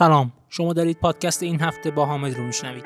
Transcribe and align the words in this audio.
سلام. 0.00 0.32
شما 0.48 0.72
دارید 0.72 0.98
پادکست 0.98 1.42
این 1.42 1.60
هفته 1.60 1.90
با 1.90 2.06
حامد 2.06 2.36
رو 2.36 2.44
میشنوید. 2.44 2.84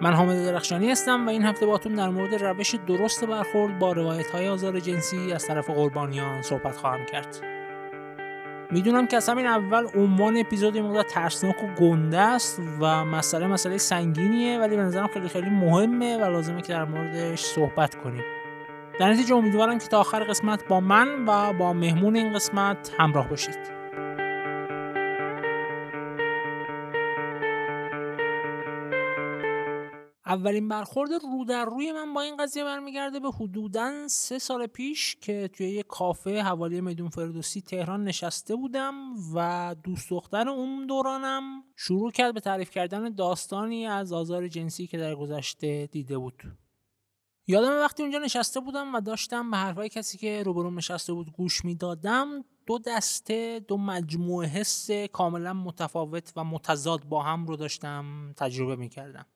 من 0.00 0.12
حامد 0.12 0.44
درخشانی 0.44 0.90
هستم 0.90 1.26
و 1.26 1.30
این 1.30 1.42
هفته 1.42 1.66
باتون 1.66 1.94
در 1.94 2.08
مورد 2.08 2.34
روش 2.34 2.74
درست 2.74 3.24
برخورد 3.24 3.78
با 3.78 3.92
روایت 3.92 4.30
های 4.30 4.48
آزار 4.48 4.80
جنسی 4.80 5.32
از 5.32 5.46
طرف 5.46 5.70
قربانیان 5.70 6.42
صحبت 6.42 6.76
خواهم 6.76 7.04
کرد. 7.04 7.40
می‌دونم 8.70 9.06
که 9.06 9.16
از 9.16 9.28
همین 9.28 9.46
اول 9.46 9.86
عنوان 9.94 10.36
اپیزود 10.36 10.78
مقدار 10.78 11.02
ترسناک 11.02 11.64
و 11.64 11.66
گنده 11.66 12.18
است 12.18 12.62
و 12.80 13.04
مسئله 13.04 13.46
مسئله 13.46 13.78
سنگینیه 13.78 14.58
ولی 14.58 14.76
به 14.76 14.82
نظرم 14.82 15.06
خیلی 15.06 15.28
خیلی 15.28 15.50
مهمه 15.50 16.16
و 16.16 16.24
لازمه 16.24 16.62
که 16.62 16.72
در 16.72 16.84
موردش 16.84 17.40
صحبت 17.40 17.94
کنیم. 17.94 18.24
در 19.00 19.12
نتیجه 19.12 19.34
امیدوارم 19.34 19.78
که 19.78 19.86
تا 19.86 20.00
آخر 20.00 20.24
قسمت 20.24 20.68
با 20.68 20.80
من 20.80 21.24
و 21.26 21.52
با 21.52 21.72
مهمون 21.72 22.16
این 22.16 22.32
قسمت 22.32 22.90
همراه 22.98 23.28
باشید. 23.28 23.77
اولین 30.28 30.68
برخورد 30.68 31.10
رو 31.12 31.44
در 31.44 31.64
روی 31.64 31.92
من 31.92 32.14
با 32.14 32.20
این 32.20 32.36
قضیه 32.36 32.64
برمیگرده 32.64 33.20
به 33.20 33.30
حدودا 33.30 34.08
سه 34.08 34.38
سال 34.38 34.66
پیش 34.66 35.16
که 35.20 35.50
توی 35.52 35.70
یه 35.70 35.82
کافه 35.82 36.42
حوالی 36.42 36.80
میدون 36.80 37.08
فردوسی 37.08 37.60
تهران 37.60 38.04
نشسته 38.04 38.56
بودم 38.56 38.94
و 39.34 39.76
دوست 39.82 40.10
دختر 40.10 40.48
اون 40.48 40.86
دورانم 40.86 41.64
شروع 41.76 42.10
کرد 42.10 42.34
به 42.34 42.40
تعریف 42.40 42.70
کردن 42.70 43.14
داستانی 43.14 43.86
از 43.86 44.12
آزار 44.12 44.48
جنسی 44.48 44.86
که 44.86 44.98
در 44.98 45.14
گذشته 45.14 45.86
دیده 45.86 46.18
بود. 46.18 46.42
یادم 47.46 47.72
وقتی 47.72 48.02
اونجا 48.02 48.18
نشسته 48.18 48.60
بودم 48.60 48.94
و 48.94 49.00
داشتم 49.00 49.50
به 49.50 49.56
حرفای 49.56 49.88
کسی 49.88 50.18
که 50.18 50.42
روبروم 50.42 50.78
نشسته 50.78 51.12
بود 51.12 51.32
گوش 51.32 51.64
می‌دادم 51.64 52.44
دو 52.66 52.78
دسته 52.78 53.60
دو 53.68 53.76
مجموعه 53.76 54.48
حس 54.48 54.90
کاملا 54.90 55.52
متفاوت 55.52 56.32
و 56.36 56.44
متضاد 56.44 57.04
با 57.04 57.22
هم 57.22 57.46
رو 57.46 57.56
داشتم 57.56 58.32
تجربه 58.36 58.76
می‌کردم. 58.76 59.26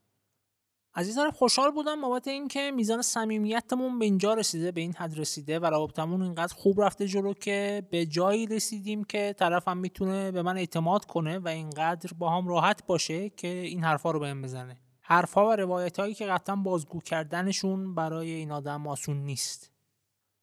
طرف 0.95 1.37
خوشحال 1.37 1.71
بودم 1.71 2.01
بابت 2.01 2.29
اینکه 2.29 2.71
میزان 2.71 3.03
صمیمیتمون 3.03 3.98
به 3.98 4.05
اینجا 4.05 4.35
رسیده 4.35 4.73
به 4.73 4.81
این 4.81 4.95
حد 4.95 5.19
رسیده 5.19 5.59
و 5.59 5.67
رابطمون 5.67 6.23
اینقدر 6.23 6.55
خوب 6.55 6.81
رفته 6.83 7.07
جلو 7.09 7.35
که 7.35 7.87
به 7.91 8.07
جایی 8.07 8.47
رسیدیم 8.47 9.05
که 9.05 9.35
طرفم 9.39 9.77
می‌تونه 9.77 10.31
به 10.31 10.43
من 10.43 10.57
اعتماد 10.57 11.05
کنه 11.05 11.39
و 11.39 11.48
اینقدر 11.48 12.11
با 12.19 12.31
هم 12.31 12.48
راحت 12.48 12.87
باشه 12.87 13.29
که 13.29 13.48
این 13.48 13.85
حرفا 13.85 14.11
رو 14.11 14.20
بهم 14.20 14.43
بزنه. 14.43 14.77
حرفها 15.01 15.48
و 15.48 15.53
روایت 15.53 16.01
هایی 16.01 16.15
که 16.15 16.27
قطعا 16.27 16.57
بازگو 16.57 17.01
کردنشون 17.01 17.95
برای 17.95 18.31
این 18.31 18.53
آدم 18.53 18.87
آسون 18.87 19.17
نیست. 19.17 19.73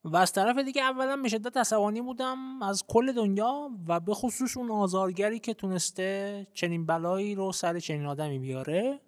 و 0.04 0.16
از 0.16 0.32
طرف 0.32 0.58
دیگه 0.58 0.82
اولا 0.82 1.16
به 1.16 1.28
شدت 1.28 1.56
عصبانی 1.56 2.00
بودم 2.00 2.62
از 2.62 2.84
کل 2.88 3.12
دنیا 3.12 3.70
و 3.88 4.00
به 4.00 4.14
خصوص 4.14 4.56
اون 4.56 4.70
آزارگری 4.70 5.38
که 5.38 5.54
تونسته 5.54 6.46
چنین 6.54 6.86
بلایی 6.86 7.34
رو 7.34 7.52
سر 7.52 7.78
چنین 7.78 8.06
آدمی 8.06 8.38
بیاره. 8.38 9.00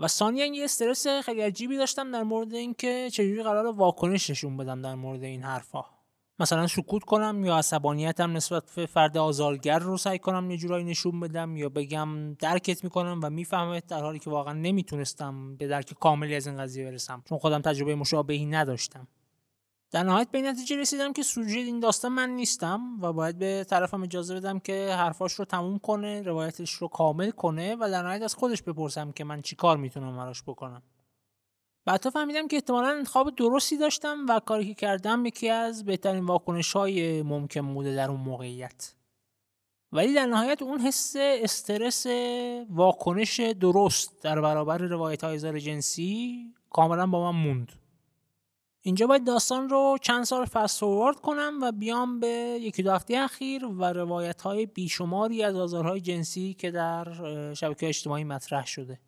و 0.00 0.08
ثانیا 0.08 0.46
یه 0.46 0.64
استرس 0.64 1.06
خیلی 1.06 1.40
عجیبی 1.40 1.76
داشتم 1.76 2.10
در 2.10 2.22
مورد 2.22 2.54
اینکه 2.54 3.10
چجوری 3.12 3.42
قرار 3.42 3.66
واکنش 3.66 4.30
نشون 4.30 4.56
بدم 4.56 4.82
در 4.82 4.94
مورد 4.94 5.22
این 5.22 5.42
حرفا. 5.42 5.84
مثلا 6.38 6.66
سکوت 6.66 7.04
کنم 7.04 7.44
یا 7.44 7.56
عصبانیتم 7.56 8.36
نسبت 8.36 8.62
به 8.76 8.86
فرد 8.86 9.18
آزارگر 9.18 9.78
رو 9.78 9.96
سعی 9.96 10.18
کنم 10.18 10.50
یه 10.50 10.56
جورایی 10.56 10.84
نشون 10.84 11.20
بدم 11.20 11.56
یا 11.56 11.68
بگم 11.68 12.34
درکت 12.34 12.84
می‌کنم 12.84 13.20
و 13.22 13.30
می‌فهمه 13.30 13.82
در 13.88 14.00
حالی 14.00 14.18
که 14.18 14.30
واقعا 14.30 14.52
نمی‌تونستم 14.52 15.56
به 15.56 15.66
درک 15.66 15.94
کاملی 16.00 16.34
از 16.34 16.46
این 16.46 16.58
قضیه 16.58 16.84
برسم 16.84 17.22
چون 17.28 17.38
خودم 17.38 17.60
تجربه 17.60 17.94
مشابهی 17.94 18.46
نداشتم. 18.46 19.08
در 19.90 20.02
نهایت 20.02 20.30
به 20.30 20.42
نتیجه 20.42 20.76
رسیدم 20.76 21.12
که 21.12 21.22
سوژه 21.22 21.58
این 21.58 21.80
داستان 21.80 22.12
من 22.12 22.30
نیستم 22.30 23.00
و 23.00 23.12
باید 23.12 23.38
به 23.38 23.66
طرفم 23.68 24.02
اجازه 24.02 24.34
بدم 24.34 24.58
که 24.58 24.94
حرفاش 24.98 25.32
رو 25.32 25.44
تموم 25.44 25.78
کنه 25.78 26.22
روایتش 26.22 26.72
رو 26.72 26.88
کامل 26.88 27.30
کنه 27.30 27.76
و 27.80 27.90
در 27.90 28.02
نهایت 28.02 28.22
از 28.22 28.34
خودش 28.34 28.62
بپرسم 28.62 29.12
که 29.12 29.24
من 29.24 29.42
چی 29.42 29.56
کار 29.56 29.76
می‌تونم 29.76 30.16
براش 30.16 30.42
بکنم. 30.42 30.82
بعدا 31.84 32.10
فهمیدم 32.10 32.48
که 32.48 32.56
احتمالا 32.56 32.88
انتخاب 32.88 33.36
درستی 33.36 33.76
داشتم 33.76 34.26
و 34.28 34.40
کاری 34.40 34.66
که 34.66 34.74
کردم 34.74 35.26
یکی 35.26 35.48
از 35.48 35.84
بهترین 35.84 36.24
واکنش 36.24 36.72
های 36.72 37.22
ممکن 37.22 37.74
بوده 37.74 37.94
در 37.94 38.10
اون 38.10 38.20
موقعیت. 38.20 38.94
ولی 39.92 40.14
در 40.14 40.26
نهایت 40.26 40.62
اون 40.62 40.80
حس 40.80 41.16
استرس 41.18 42.06
واکنش 42.70 43.40
درست 43.40 44.22
در 44.22 44.40
برابر 44.40 44.78
روایت 44.78 45.24
های 45.24 45.60
جنسی 45.60 46.54
کاملا 46.70 47.06
با 47.06 47.32
من 47.32 47.38
موند. 47.38 47.72
اینجا 48.86 49.06
باید 49.06 49.26
داستان 49.26 49.68
رو 49.68 49.98
چند 50.02 50.24
سال 50.24 50.44
فست 50.44 50.80
کنم 51.22 51.58
و 51.62 51.72
بیام 51.72 52.20
به 52.20 52.58
یکی 52.60 52.82
دو 52.82 52.92
هفته 52.92 53.18
اخیر 53.18 53.64
و 53.64 53.84
روایت 53.84 54.42
های 54.42 54.66
بیشماری 54.66 55.42
از 55.42 55.56
آزارهای 55.56 56.00
جنسی 56.00 56.54
که 56.54 56.70
در 56.70 57.04
شبکه 57.54 57.88
اجتماعی 57.88 58.24
مطرح 58.24 58.66
شده. 58.66 59.00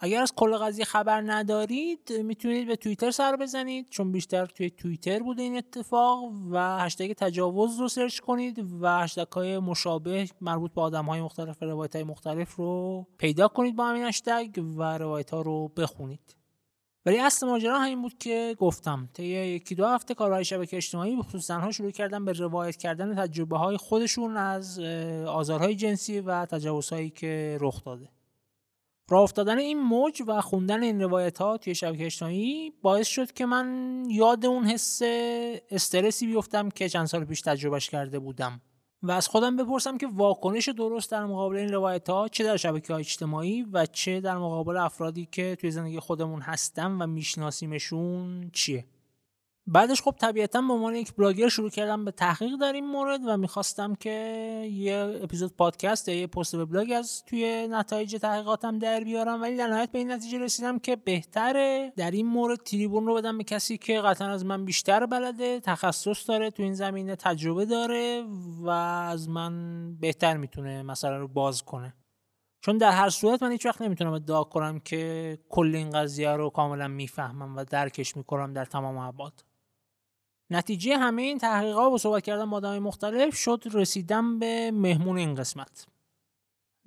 اگر 0.00 0.22
از 0.22 0.32
کل 0.34 0.56
قضیه 0.56 0.84
خبر 0.84 1.20
ندارید 1.26 2.12
می‌تونید 2.12 2.68
به 2.68 2.76
توییتر 2.76 3.10
سر 3.10 3.36
بزنید 3.36 3.88
چون 3.90 4.12
بیشتر 4.12 4.46
توی 4.46 4.70
توییتر 4.70 5.18
بوده 5.18 5.42
این 5.42 5.56
اتفاق 5.56 6.32
و 6.50 6.78
هشتگ 6.78 7.12
تجاوز 7.12 7.80
رو 7.80 7.88
سرچ 7.88 8.20
کنید 8.20 8.66
و 8.80 9.00
هشتگ 9.02 9.32
های 9.32 9.58
مشابه 9.58 10.28
مربوط 10.40 10.72
به 10.72 10.80
آدم 10.80 11.04
های 11.04 11.20
مختلف 11.20 11.62
روایت 11.62 11.94
های 11.94 12.04
مختلف 12.04 12.54
رو 12.54 13.06
پیدا 13.18 13.48
کنید 13.48 13.76
با 13.76 13.86
همین 13.86 14.02
هشتگ 14.02 14.64
و 14.76 14.98
روایت 14.98 15.30
ها 15.30 15.40
رو 15.42 15.68
بخونید. 15.68 16.39
ولی 17.06 17.18
اصل 17.18 17.46
ماجرا 17.46 17.78
همین 17.78 18.02
بود 18.02 18.18
که 18.18 18.56
گفتم 18.58 19.08
طی 19.14 19.24
یکی 19.24 19.74
دو 19.74 19.86
هفته 19.86 20.14
کارهای 20.14 20.44
شبکه 20.44 20.76
اجتماعی 20.76 21.16
به 21.16 21.22
خصوص 21.22 21.46
زنها 21.46 21.70
شروع 21.70 21.90
کردن 21.90 22.24
به 22.24 22.32
روایت 22.32 22.76
کردن 22.76 23.14
تجربه 23.14 23.58
های 23.58 23.76
خودشون 23.76 24.36
از 24.36 24.78
آزارهای 25.26 25.74
جنسی 25.74 26.20
و 26.20 26.46
تجاوزهایی 26.46 27.10
که 27.10 27.58
رخ 27.60 27.84
داده. 27.84 28.08
راه 29.10 29.22
افتادن 29.22 29.58
این 29.58 29.80
موج 29.80 30.22
و 30.26 30.40
خوندن 30.40 30.82
این 30.82 31.02
روایت 31.02 31.38
ها 31.38 31.56
توی 31.56 31.74
شبکه 31.74 32.04
اجتماعی 32.04 32.72
باعث 32.82 33.06
شد 33.08 33.32
که 33.32 33.46
من 33.46 33.94
یاد 34.08 34.46
اون 34.46 34.64
حس 34.64 35.02
استرسی 35.70 36.26
بیفتم 36.26 36.68
که 36.68 36.88
چند 36.88 37.06
سال 37.06 37.24
پیش 37.24 37.40
تجربهش 37.40 37.90
کرده 37.90 38.18
بودم. 38.18 38.60
و 39.02 39.10
از 39.10 39.28
خودم 39.28 39.56
بپرسم 39.56 39.98
که 39.98 40.06
واکنش 40.06 40.68
درست 40.68 41.10
در 41.10 41.26
مقابل 41.26 41.56
این 41.56 41.72
روایت 41.72 42.08
ها 42.10 42.28
چه 42.28 42.44
در 42.44 42.56
شبکه 42.56 42.92
های 42.92 43.00
اجتماعی 43.00 43.62
و 43.62 43.86
چه 43.86 44.20
در 44.20 44.38
مقابل 44.38 44.76
افرادی 44.76 45.28
که 45.32 45.56
توی 45.60 45.70
زندگی 45.70 46.00
خودمون 46.00 46.40
هستن 46.40 46.92
و 46.92 47.06
میشناسیمشون 47.06 48.50
چیه؟ 48.52 48.84
بعدش 49.66 50.02
خب 50.02 50.14
طبیعتا 50.20 50.60
به 50.60 50.72
عنوان 50.72 50.94
یک 50.94 51.14
بلاگر 51.14 51.48
شروع 51.48 51.70
کردم 51.70 52.04
به 52.04 52.10
تحقیق 52.10 52.56
در 52.60 52.72
این 52.72 52.86
مورد 52.86 53.20
و 53.26 53.36
می‌خواستم 53.36 53.94
که 53.94 54.10
یه 54.72 55.20
اپیزود 55.22 55.56
پادکست 55.56 56.08
یا 56.08 56.14
یه 56.14 56.26
پست 56.26 56.54
وبلاگ 56.54 56.92
از 56.96 57.24
توی 57.24 57.68
نتایج 57.70 58.16
تحقیقاتم 58.16 58.78
در 58.78 59.04
بیارم. 59.04 59.42
ولی 59.42 59.56
در 59.56 59.66
نهایت 59.66 59.92
به 59.92 59.98
این 59.98 60.10
نتیجه 60.10 60.38
رسیدم 60.38 60.78
که 60.78 60.96
بهتره 60.96 61.92
در 61.96 62.10
این 62.10 62.26
مورد 62.26 62.58
تریبون 62.58 63.06
رو 63.06 63.14
بدم 63.14 63.38
به 63.38 63.44
کسی 63.44 63.78
که 63.78 64.00
قطعا 64.00 64.28
از 64.28 64.44
من 64.44 64.64
بیشتر 64.64 65.06
بلده 65.06 65.60
تخصص 65.60 66.28
داره 66.28 66.50
تو 66.50 66.62
این 66.62 66.74
زمینه 66.74 67.16
تجربه 67.16 67.64
داره 67.64 68.24
و 68.62 68.68
از 68.68 69.28
من 69.28 69.94
بهتر 70.00 70.36
می‌تونه 70.36 70.82
مثلا 70.82 71.16
رو 71.16 71.28
باز 71.28 71.62
کنه. 71.62 71.94
چون 72.60 72.78
در 72.78 72.90
هر 72.90 73.10
صورت 73.10 73.42
من 73.42 73.52
هیچ 73.52 73.66
وقت 73.66 73.82
نمی‌تونم 73.82 74.12
ادعا 74.12 74.44
کنم 74.44 74.80
که 74.80 75.38
کل 75.48 75.74
این 75.74 75.90
قضیه 75.90 76.30
رو 76.30 76.50
کاملا 76.50 76.88
می‌فهمم 76.88 77.56
و 77.56 77.64
درکش 77.64 78.16
می‌کنم 78.16 78.52
در 78.52 78.64
تمام 78.64 78.98
ابعاد. 78.98 79.44
نتیجه 80.50 80.96
همه 80.96 81.22
این 81.22 81.38
تحقیقات 81.38 81.92
و 81.92 81.98
صحبت 81.98 82.22
کردن 82.22 82.50
با 82.50 82.56
آدمای 82.56 82.78
مختلف 82.78 83.34
شد 83.34 83.62
رسیدم 83.72 84.38
به 84.38 84.70
مهمون 84.70 85.18
این 85.18 85.34
قسمت. 85.34 85.86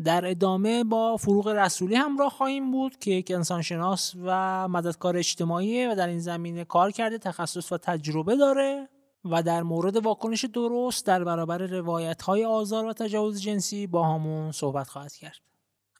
در 0.03 0.25
ادامه 0.25 0.83
با 0.83 1.17
فروغ 1.17 1.47
رسولی 1.47 1.95
همراه 1.95 2.29
خواهیم 2.29 2.71
بود 2.71 2.97
که 2.99 3.11
یک 3.11 3.31
انسانشناس 3.31 4.13
و 4.23 4.67
مددکار 4.67 5.17
اجتماعی 5.17 5.87
و 5.87 5.95
در 5.95 6.07
این 6.07 6.19
زمینه 6.19 6.65
کار 6.65 6.91
کرده 6.91 7.17
تخصص 7.17 7.71
و 7.71 7.77
تجربه 7.77 8.35
داره 8.35 8.89
و 9.25 9.43
در 9.43 9.63
مورد 9.63 9.95
واکنش 9.95 10.45
درست 10.45 11.05
در 11.05 11.23
برابر 11.23 11.57
روایت 11.57 12.21
های 12.21 12.45
آزار 12.45 12.85
و 12.85 12.93
تجاوز 12.93 13.41
جنسی 13.41 13.87
با 13.87 14.07
همون 14.07 14.51
صحبت 14.51 14.87
خواهد 14.87 15.13
کرد. 15.13 15.52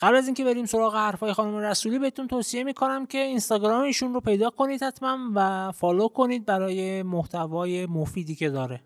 قبل 0.03 0.15
از 0.15 0.25
اینکه 0.25 0.43
بریم 0.45 0.65
سراغ 0.65 0.95
حرفای 0.95 1.33
خانم 1.33 1.57
رسولی 1.57 1.99
بهتون 1.99 2.27
توصیه 2.27 2.63
می‌کنم 2.63 3.05
که 3.05 3.17
اینستاگرام 3.17 3.81
ایشون 3.81 4.13
رو 4.13 4.19
پیدا 4.19 4.49
کنید 4.49 4.83
حتما 4.83 5.17
و 5.35 5.71
فالو 5.71 6.07
کنید 6.07 6.45
برای 6.45 7.03
محتوای 7.03 7.85
مفیدی 7.85 8.35
که 8.35 8.49
داره. 8.49 8.81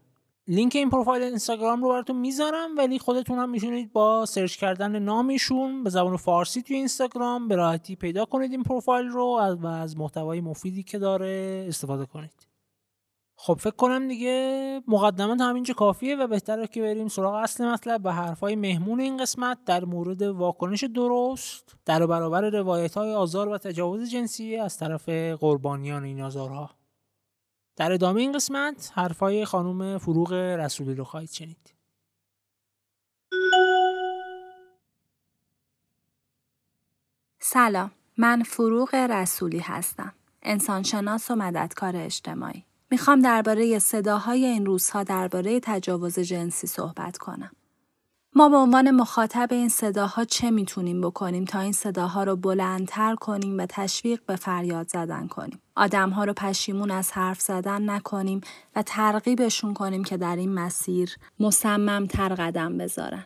لینک 0.48 0.76
این 0.76 0.90
پروفایل 0.90 1.24
اینستاگرام 1.24 1.84
رو 1.84 1.90
براتون 1.90 2.16
می‌ذارم 2.16 2.78
ولی 2.78 3.00
خودتون 3.00 3.40
هم 3.40 3.50
می‌تونید 3.50 3.94
با 3.94 4.26
سرچ 4.26 4.58
کردن 4.58 5.00
نامشون 5.00 5.84
به 5.84 5.90
زبان 5.90 6.18
فارسی 6.18 6.62
توی 6.62 6.76
اینستاگرام 6.76 7.48
به 7.48 7.56
راحتی 7.56 7.96
پیدا 7.96 8.26
کنید 8.26 8.52
این 8.52 8.64
پروفایل 8.64 9.08
رو 9.08 9.56
و 9.62 9.68
از 9.68 9.98
محتوای 9.98 10.42
مفیدی 10.42 10.84
که 10.84 11.00
داره 11.00 11.66
استفاده 11.68 12.06
کنید. 12.06 12.48
خب 13.40 13.54
فکر 13.54 13.76
کنم 13.76 14.08
دیگه 14.08 14.82
مقدمات 14.88 15.42
همینجا 15.42 15.74
کافیه 15.74 16.16
و 16.16 16.28
بهتره 16.28 16.68
که 16.68 16.82
بریم 16.82 17.08
سراغ 17.08 17.34
اصل 17.34 17.66
مطلب 17.66 18.02
و 18.06 18.14
حرفای 18.14 18.56
مهمون 18.56 19.00
این 19.00 19.18
قسمت 19.18 19.58
در 19.66 19.86
مورد 19.86 20.22
واکنش 20.22 20.84
درست 20.84 21.76
در 21.86 22.06
برابر 22.06 22.50
روایت 22.50 22.94
های 22.98 23.14
آزار 23.14 23.50
و 23.50 23.58
تجاوز 23.58 24.10
جنسی 24.10 24.56
از 24.56 24.78
طرف 24.78 25.10
قربانیان 25.10 26.04
این 26.04 26.22
آزارها. 26.22 26.70
در 27.76 27.92
ادامه 27.92 28.22
این 28.22 28.32
قسمت 28.32 28.92
حرفای 28.96 29.46
خانم 29.46 29.98
فروغ 29.98 30.34
رسولی 30.34 30.96
رو 30.96 31.04
خواهید 31.04 31.32
شنید. 31.32 31.74
سلام 37.40 37.92
من 38.18 38.44
فروغ 38.44 38.96
رسولی 38.96 39.60
هستم 39.60 40.14
انسانشناس 40.42 41.32
و 41.32 41.36
مددکار 41.36 41.96
اجتماعی. 41.96 42.68
می‌خوام 42.92 43.22
درباره 43.22 43.80
صداهای 43.80 44.46
این 44.46 44.66
روزها 44.66 45.04
درباره 45.04 45.60
تجاوز 45.64 46.20
جنسی 46.20 46.68
صحبت 46.68 47.18
کنم 47.18 47.52
ما 48.36 48.50
به 48.50 48.56
عنوان 48.56 48.92
مخاطب 48.92 49.48
این 49.52 49.70
صداها 49.70 50.26
چه 50.26 50.52
می‌تونیم 50.52 51.02
بکنیم 51.02 51.46
تا 51.46 51.60
این 51.60 51.72
صداها 51.72 52.24
رو 52.24 52.36
بلندتر 52.36 53.16
کنیم 53.16 53.58
و 53.58 53.66
تشویق 53.70 54.20
به 54.26 54.36
فریاد 54.36 54.88
زدن 54.88 55.28
کنیم. 55.28 55.62
آدمها 55.76 56.24
رو 56.24 56.34
پشیمون 56.34 56.92
از 56.92 57.12
حرف 57.12 57.42
زدن 57.42 57.90
نکنیم 57.90 58.42
و 58.76 58.84
ترغیبشون 58.84 59.74
کنیم 59.74 60.04
که 60.04 60.18
در 60.18 60.36
این 60.36 60.54
مسیر 60.54 61.16
مصممتر 61.40 62.30
قدم 62.30 62.78
بذارن. 62.78 63.26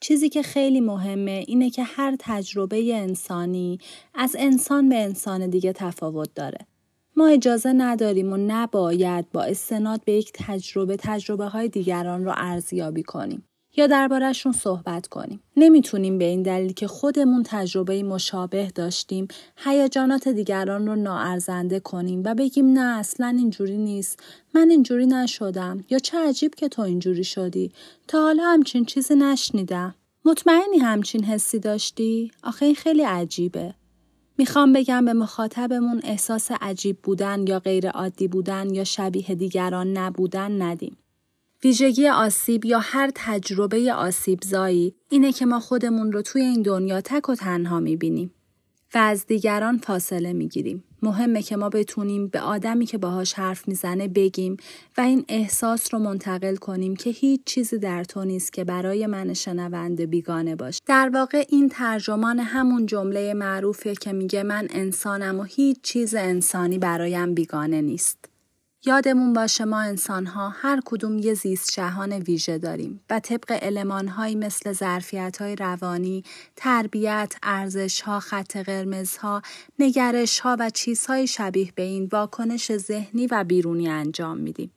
چیزی 0.00 0.28
که 0.28 0.42
خیلی 0.42 0.80
مهمه 0.80 1.44
اینه 1.46 1.70
که 1.70 1.82
هر 1.82 2.16
تجربه 2.18 2.94
انسانی 2.94 3.78
از 4.14 4.36
انسان 4.38 4.88
به 4.88 5.02
انسان 5.02 5.50
دیگه 5.50 5.72
تفاوت 5.72 6.34
داره. 6.34 6.66
ما 7.16 7.28
اجازه 7.28 7.72
نداریم 7.72 8.32
و 8.32 8.36
نباید 8.36 9.32
با 9.32 9.42
استناد 9.42 10.04
به 10.04 10.12
یک 10.12 10.32
تجربه 10.34 10.96
تجربه 10.96 11.46
های 11.46 11.68
دیگران 11.68 12.24
رو 12.24 12.32
ارزیابی 12.36 13.02
کنیم. 13.02 13.44
یا 13.76 13.86
دربارهشون 13.86 14.52
صحبت 14.52 15.06
کنیم. 15.06 15.40
نمی‌تونیم 15.56 16.18
به 16.18 16.24
این 16.24 16.42
دلیل 16.42 16.72
که 16.72 16.86
خودمون 16.86 17.42
تجربه 17.46 18.02
مشابه 18.02 18.70
داشتیم 18.74 19.28
هیجانات 19.56 20.28
دیگران 20.28 20.86
رو 20.86 20.96
ناارزنده 20.96 21.80
کنیم 21.80 22.22
و 22.24 22.34
بگیم 22.34 22.72
نه 22.72 22.98
اصلا 22.98 23.34
اینجوری 23.38 23.76
نیست 23.76 24.22
من 24.54 24.70
اینجوری 24.70 25.06
نشدم 25.06 25.84
یا 25.90 25.98
چه 25.98 26.18
عجیب 26.18 26.54
که 26.54 26.68
تو 26.68 26.82
اینجوری 26.82 27.24
شدی 27.24 27.72
تا 28.08 28.22
حالا 28.22 28.44
همچین 28.44 28.84
چیزی 28.84 29.14
نشنیدم 29.14 29.94
مطمئنی 30.24 30.78
همچین 30.78 31.24
حسی 31.24 31.58
داشتی 31.58 32.30
آخه 32.42 32.66
این 32.66 32.74
خیلی 32.74 33.02
عجیبه 33.02 33.74
می‌خوام 34.38 34.72
بگم 34.72 35.04
به 35.04 35.12
مخاطبمون 35.12 36.00
احساس 36.04 36.50
عجیب 36.60 36.98
بودن 37.02 37.46
یا 37.46 37.58
غیر 37.58 37.90
عادی 37.90 38.28
بودن 38.28 38.74
یا 38.74 38.84
شبیه 38.84 39.34
دیگران 39.34 39.98
نبودن 39.98 40.62
ندیم 40.62 40.96
ویژگی 41.64 42.08
آسیب 42.08 42.64
یا 42.64 42.78
هر 42.78 43.10
تجربه 43.14 43.92
آسیب 43.92 44.38
زایی 44.42 44.94
اینه 45.08 45.32
که 45.32 45.46
ما 45.46 45.60
خودمون 45.60 46.12
رو 46.12 46.22
توی 46.22 46.42
این 46.42 46.62
دنیا 46.62 47.00
تک 47.00 47.28
و 47.28 47.34
تنها 47.34 47.80
می‌بینیم 47.80 48.34
و 48.94 48.98
از 48.98 49.26
دیگران 49.26 49.78
فاصله 49.78 50.32
می‌گیریم. 50.32 50.84
مهمه 51.04 51.42
که 51.42 51.56
ما 51.56 51.68
بتونیم 51.68 52.26
به 52.26 52.40
آدمی 52.40 52.86
که 52.86 52.98
باهاش 52.98 53.32
حرف 53.32 53.68
می‌زنه 53.68 54.08
بگیم 54.08 54.56
و 54.98 55.00
این 55.00 55.24
احساس 55.28 55.94
رو 55.94 56.00
منتقل 56.00 56.56
کنیم 56.56 56.96
که 56.96 57.10
هیچ 57.10 57.40
چیزی 57.44 57.78
در 57.78 58.04
تو 58.04 58.24
نیست 58.24 58.52
که 58.52 58.64
برای 58.64 59.06
من 59.06 59.34
شنونده 59.34 60.06
بیگانه 60.06 60.56
باشه. 60.56 60.80
در 60.86 61.10
واقع 61.14 61.44
این 61.48 61.68
ترجمان 61.68 62.38
همون 62.38 62.86
جمله 62.86 63.34
معروفه 63.34 63.94
که 63.94 64.12
میگه 64.12 64.42
من 64.42 64.68
انسانم 64.70 65.40
و 65.40 65.42
هیچ 65.42 65.76
چیز 65.82 66.14
انسانی 66.14 66.78
برایم 66.78 67.34
بیگانه 67.34 67.80
نیست. 67.80 68.33
یادمون 68.86 69.32
باشه 69.32 69.64
ما 69.64 69.80
انسانها 69.80 70.48
هر 70.48 70.80
کدوم 70.84 71.18
یه 71.18 71.34
زیست 71.34 71.72
جهان 71.72 72.12
ویژه 72.12 72.58
داریم 72.58 73.00
و 73.10 73.20
طبق 73.20 73.58
المانهایی 73.62 74.34
مثل 74.34 74.72
ظرفیت 74.72 75.36
های 75.40 75.56
روانی، 75.56 76.24
تربیت، 76.56 77.34
ارزش 77.42 78.00
ها، 78.00 78.20
خط 78.20 78.56
قرمز 78.56 79.16
ها، 79.16 79.42
نگرش 79.78 80.40
ها 80.40 80.56
و 80.60 80.70
چیزهای 80.70 81.26
شبیه 81.26 81.72
به 81.74 81.82
این 81.82 82.08
واکنش 82.12 82.76
ذهنی 82.76 83.26
و 83.26 83.44
بیرونی 83.44 83.88
انجام 83.88 84.38
میدیم. 84.38 84.70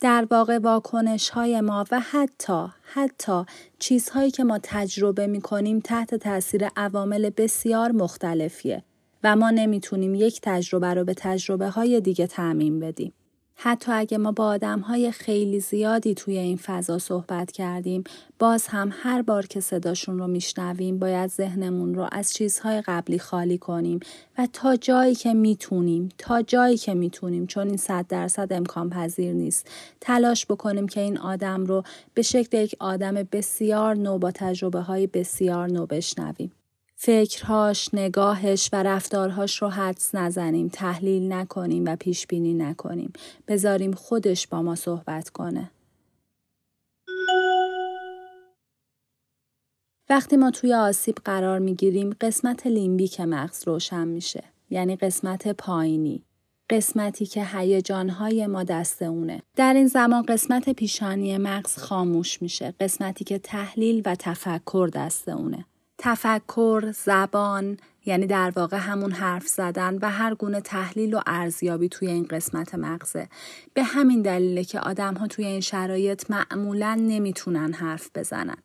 در 0.00 0.26
واقع 0.30 0.58
واکنش 0.58 1.28
های 1.28 1.60
ما 1.60 1.84
و 1.90 2.00
حتی 2.00 2.66
حتی 2.82 3.44
چیزهایی 3.78 4.30
که 4.30 4.44
ما 4.44 4.58
تجربه 4.62 5.26
می 5.26 5.40
کنیم 5.40 5.80
تحت 5.80 6.14
تاثیر 6.14 6.68
عوامل 6.76 7.30
بسیار 7.30 7.92
مختلفیه 7.92 8.84
و 9.24 9.36
ما 9.36 9.50
نمی‌تونیم 9.50 10.14
یک 10.14 10.40
تجربه 10.42 10.94
رو 10.94 11.04
به 11.04 11.14
تجربه 11.14 11.68
های 11.68 12.00
دیگه 12.00 12.26
تعمین 12.26 12.80
بدیم. 12.80 13.12
حتی 13.62 13.92
اگه 13.92 14.18
ما 14.18 14.32
با 14.32 14.46
آدم 14.46 14.80
های 14.80 15.12
خیلی 15.12 15.60
زیادی 15.60 16.14
توی 16.14 16.38
این 16.38 16.56
فضا 16.56 16.98
صحبت 16.98 17.52
کردیم 17.52 18.04
باز 18.38 18.66
هم 18.66 18.90
هر 18.92 19.22
بار 19.22 19.46
که 19.46 19.60
صداشون 19.60 20.18
رو 20.18 20.26
میشنویم 20.26 20.98
باید 20.98 21.30
ذهنمون 21.30 21.94
رو 21.94 22.08
از 22.12 22.32
چیزهای 22.32 22.80
قبلی 22.80 23.18
خالی 23.18 23.58
کنیم 23.58 24.00
و 24.38 24.48
تا 24.52 24.76
جایی 24.76 25.14
که 25.14 25.34
می‌تونیم 25.34 26.08
تا 26.18 26.42
جایی 26.42 26.76
که 26.76 26.94
می‌تونیم 26.94 27.46
چون 27.46 27.66
این 27.66 27.76
صد 27.76 28.06
درصد 28.08 28.52
امکان 28.52 28.90
پذیر 28.90 29.32
نیست 29.32 29.70
تلاش 30.00 30.46
بکنیم 30.46 30.88
که 30.88 31.00
این 31.00 31.18
آدم 31.18 31.64
رو 31.64 31.82
به 32.14 32.22
شکل 32.22 32.58
یک 32.58 32.76
آدم 32.78 33.14
بسیار 33.32 33.94
نو 33.94 34.18
با 34.18 34.30
تجربه 34.30 34.80
های 34.80 35.06
بسیار 35.06 35.68
نو 35.68 35.86
بشنویم. 35.86 36.52
فکرهاش، 37.02 37.94
نگاهش 37.94 38.70
و 38.72 38.82
رفتارهاش 38.82 39.62
رو 39.62 39.68
حدس 39.68 40.14
نزنیم، 40.14 40.68
تحلیل 40.68 41.32
نکنیم 41.32 41.84
و 41.86 41.96
پیش 41.96 42.26
بینی 42.26 42.54
نکنیم. 42.54 43.12
بذاریم 43.48 43.92
خودش 43.92 44.46
با 44.46 44.62
ما 44.62 44.74
صحبت 44.74 45.30
کنه. 45.30 45.70
وقتی 50.10 50.36
ما 50.36 50.50
توی 50.50 50.74
آسیب 50.74 51.14
قرار 51.24 51.58
می‌گیریم 51.58 52.16
قسمت 52.20 52.66
لیمبیک 52.66 53.20
مغز 53.20 53.68
روشن 53.68 54.08
میشه. 54.08 54.44
یعنی 54.70 54.96
قسمت 54.96 55.48
پایینی. 55.48 56.22
قسمتی 56.70 57.26
که 57.26 57.44
هیجانهای 57.44 58.46
ما 58.46 58.64
دست 58.64 59.02
اونه. 59.02 59.42
در 59.56 59.74
این 59.74 59.86
زمان 59.86 60.22
قسمت 60.22 60.70
پیشانی 60.70 61.38
مغز 61.38 61.76
خاموش 61.76 62.42
میشه. 62.42 62.74
قسمتی 62.80 63.24
که 63.24 63.38
تحلیل 63.38 64.02
و 64.06 64.14
تفکر 64.18 64.90
دست 64.94 65.28
اونه. 65.28 65.64
تفکر، 66.02 66.92
زبان، 66.92 67.76
یعنی 68.06 68.26
در 68.26 68.52
واقع 68.56 68.76
همون 68.76 69.12
حرف 69.12 69.48
زدن 69.48 69.98
و 70.02 70.10
هر 70.10 70.34
گونه 70.34 70.60
تحلیل 70.60 71.14
و 71.14 71.20
ارزیابی 71.26 71.88
توی 71.88 72.08
این 72.08 72.24
قسمت 72.24 72.74
مغزه. 72.74 73.28
به 73.74 73.82
همین 73.82 74.22
دلیله 74.22 74.64
که 74.64 74.80
آدم 74.80 75.14
ها 75.14 75.26
توی 75.26 75.44
این 75.44 75.60
شرایط 75.60 76.30
معمولا 76.30 76.94
نمی‌تونن 76.94 77.72
حرف 77.72 78.10
بزنن. 78.14 78.56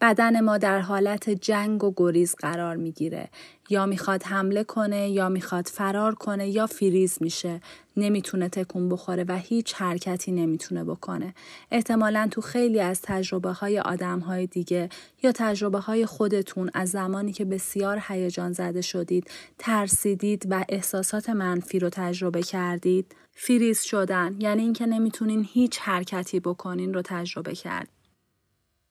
بدن 0.00 0.40
ما 0.40 0.58
در 0.58 0.80
حالت 0.80 1.30
جنگ 1.30 1.84
و 1.84 1.92
گریز 1.96 2.34
قرار 2.34 2.76
می‌گیره. 2.76 3.28
یا 3.70 3.86
می‌خواد 3.86 4.22
حمله 4.22 4.64
کنه 4.64 5.10
یا 5.10 5.28
می‌خواد 5.28 5.66
فرار 5.66 6.14
کنه 6.14 6.48
یا 6.48 6.66
فریز 6.66 7.18
میشه. 7.20 7.60
نمی‌تونه 7.96 8.48
تکون 8.48 8.88
بخوره 8.88 9.24
و 9.28 9.36
هیچ 9.36 9.74
حرکتی 9.74 10.32
نمی‌تونه 10.32 10.84
بکنه. 10.84 11.34
احتمالا 11.70 12.28
تو 12.30 12.40
خیلی 12.40 12.80
از 12.80 13.00
تجربه 13.02 13.50
های 13.50 13.78
آدم 13.78 14.18
های 14.18 14.46
دیگه 14.46 14.88
یا 15.22 15.32
تجربه 15.32 15.78
های 15.78 16.06
خودتون 16.06 16.70
از 16.74 16.90
زمانی 16.90 17.32
که 17.32 17.44
بسیار 17.44 18.02
هیجان 18.08 18.52
زده 18.52 18.80
شدید 18.80 19.30
ترسیدید 19.58 20.46
و 20.50 20.64
احساسات 20.68 21.30
منفی 21.30 21.78
رو 21.78 21.88
تجربه 21.88 22.42
کردید. 22.42 23.14
فریز 23.36 23.80
شدن 23.82 24.36
یعنی 24.38 24.62
اینکه 24.62 24.86
نمی‌تونین 24.86 25.48
هیچ 25.52 25.78
حرکتی 25.78 26.40
بکنین 26.40 26.94
رو 26.94 27.02
تجربه 27.04 27.54
کرد 27.54 27.88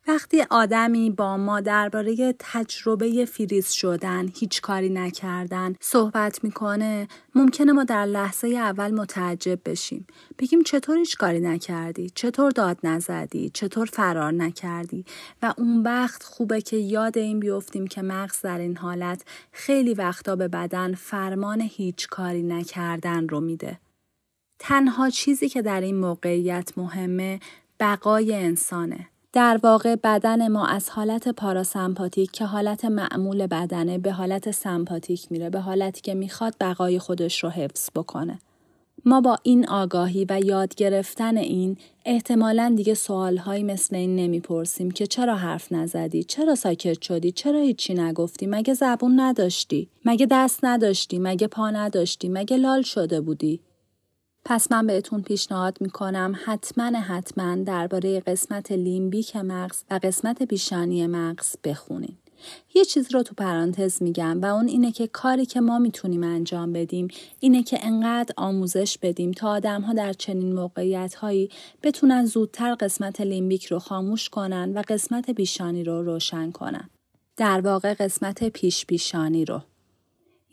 وقتی 0.08 0.44
آدمی 0.50 1.10
با 1.10 1.38
ما 1.38 1.62
درباره 1.62 2.36
تجربه 2.40 3.26
فریز 3.26 3.72
شدن 3.72 4.28
هیچ 4.36 4.62
کاری 4.62 4.90
نکردن 4.90 5.76
صحبت 5.80 6.44
می‌کنه 6.44 7.08
ممکنه 7.36 7.72
ما 7.72 7.84
در 7.84 8.06
لحظه 8.06 8.48
اول 8.48 8.92
متعجب 8.92 9.60
بشیم. 9.66 10.08
بگیم 10.40 10.64
چطور 10.64 10.98
هیچ 10.98 11.18
کاری 11.18 11.40
نکردی؟ 11.40 12.10
چطور 12.10 12.52
داد 12.52 12.78
نزدی؟ 12.84 13.50
چطور 13.50 13.86
فرار 13.86 14.32
نکردی؟ 14.32 15.06
و 15.42 15.54
اون 15.58 15.84
وقت 15.84 16.24
خوبه 16.24 16.62
که 16.62 16.78
یاد 16.78 17.18
این 17.18 17.40
بیفتیم 17.40 17.88
که 17.88 18.02
مغز 18.02 18.42
در 18.42 18.58
این 18.60 18.78
حالت 18.78 19.24
خیلی 19.52 19.94
وقتا 19.94 20.36
به 20.36 20.48
بدن 20.48 20.94
فرمان 20.94 21.62
هیچ 21.62 22.08
کاری 22.08 22.44
نکردن 22.44 23.28
رو 23.28 23.42
میده. 23.42 23.80
تنها 24.60 25.10
چیزی 25.10 25.50
که 25.50 25.62
در 25.62 25.82
این 25.82 25.96
موقعیت 25.96 26.78
مهمه 26.78 27.40
بقای 27.80 28.36
انسانه. 28.36 29.10
در 29.34 29.60
واقع 29.64 29.96
بدن 29.96 30.48
ما 30.48 30.66
از 30.66 30.90
حالت 30.90 31.30
پاراسمپاتیک 31.30 32.32
که 32.32 32.46
حالت 32.46 32.86
معمول 32.86 33.48
بدنه 33.48 33.98
به 33.98 34.12
حالت 34.12 34.52
سمپاتیک 34.52 35.32
میره 35.32 35.50
به 35.50 35.60
حالتی 35.60 36.02
که 36.02 36.14
می‌خواد 36.14 36.56
بقای 36.62 37.00
خودش 37.00 37.44
رو 37.44 37.50
حفظ 37.50 37.90
بکنه. 37.96 38.40
ما 39.06 39.22
با 39.22 39.38
این 39.44 39.70
آگاهی 39.70 40.26
و 40.30 40.40
یاد 40.40 40.76
گرفتن 40.76 41.38
این 41.38 41.78
احتمالا 42.06 42.74
دیگه 42.78 42.94
سوالهایی 42.94 43.64
مثل 43.64 43.96
این 43.96 44.16
نمی‌پرسیم 44.16 44.92
که 44.92 45.08
چرا 45.08 45.36
حرف 45.36 45.72
نزدی؟ 45.72 46.24
چرا 46.24 46.56
ساکت 46.56 47.02
شدی؟ 47.02 47.32
چرا 47.32 47.60
هیچی 47.60 47.94
نگفتی؟ 47.94 48.48
مگه 48.48 48.74
زبون 48.74 49.20
نداشتی؟ 49.20 49.90
مگه 50.06 50.28
دست 50.32 50.60
نداشتی؟ 50.64 51.20
مگه 51.20 51.48
پا 51.48 51.70
نداشتی؟ 51.70 52.30
مگه 52.30 52.58
لال 52.58 52.82
شده 52.82 53.22
بودی؟ 53.22 53.60
پس 54.46 54.72
من 54.72 54.88
بهتون 54.88 55.22
پیشنهاد 55.22 55.78
می‌کنم 55.82 56.36
حتما 56.46 57.00
حتما 57.00 57.56
درباره 57.56 58.20
قسمت 58.20 58.72
لیمبیک 58.72 59.36
مغز 59.36 59.84
و 59.92 60.00
قسمت 60.04 60.44
پیشانی 60.44 61.08
مغز 61.08 61.56
بخونین. 61.64 62.18
یه 62.74 62.86
چیز 62.86 63.14
رو 63.14 63.24
تو 63.24 63.36
پرانتز 63.36 64.04
میگم 64.04 64.42
و 64.42 64.46
اون 64.46 64.68
اینه 64.68 64.92
که 64.92 65.08
کاری 65.08 65.46
که 65.46 65.62
ما 65.62 65.80
می‌تونیم 65.80 66.24
انجام 66.24 66.74
بدیم 66.74 67.08
اینه 67.40 67.64
که 67.64 67.86
انقدر 67.86 68.34
آموزش 68.38 68.98
بدیم 68.98 69.32
تا 69.32 69.50
آدم 69.50 69.82
ها 69.82 69.94
در 69.94 70.14
چنین 70.14 70.54
موقعیت 70.54 71.16
هایی 71.16 71.50
بتونن 71.84 72.26
زودتر 72.26 72.76
قسمت 72.76 73.22
لیمبیک 73.22 73.66
رو 73.66 73.80
خاموش 73.80 74.30
کنن 74.30 74.74
و 74.74 74.84
قسمت 74.88 75.32
پیشانی 75.32 75.84
رو 75.84 76.04
روشن 76.04 76.52
کنن. 76.52 76.90
در 77.38 77.62
واقع 77.62 77.94
قسمت 77.94 78.44
پیش 78.50 78.86
پیشانی 78.86 79.46
رو. 79.46 79.62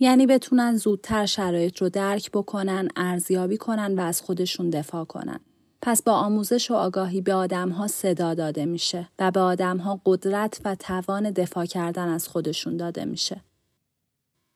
یعنی 0.02 0.26
بتونن 0.26 0.76
زودتر 0.76 1.26
شرایط 1.26 1.78
رو 1.78 1.88
درک 1.88 2.30
بکنن، 2.30 2.88
ارزیابی 2.96 3.56
کنن 3.56 3.98
و 3.98 4.00
از 4.00 4.22
خودشون 4.22 4.70
دفاع 4.70 5.04
کنن. 5.04 5.40
پس 5.82 6.02
با 6.02 6.12
آموزش 6.12 6.70
و 6.70 6.74
آگاهی 6.74 7.20
به 7.20 7.34
آدمها 7.34 7.86
صدا 7.86 8.34
داده 8.34 8.64
میشه 8.64 9.08
و 9.18 9.30
به 9.30 9.40
آدمها 9.40 10.00
قدرت 10.06 10.60
و 10.64 10.74
توان 10.74 11.30
دفاع 11.30 11.64
کردن 11.64 12.08
از 12.08 12.28
خودشون 12.28 12.76
داده 12.76 13.04
میشه. 13.04 13.40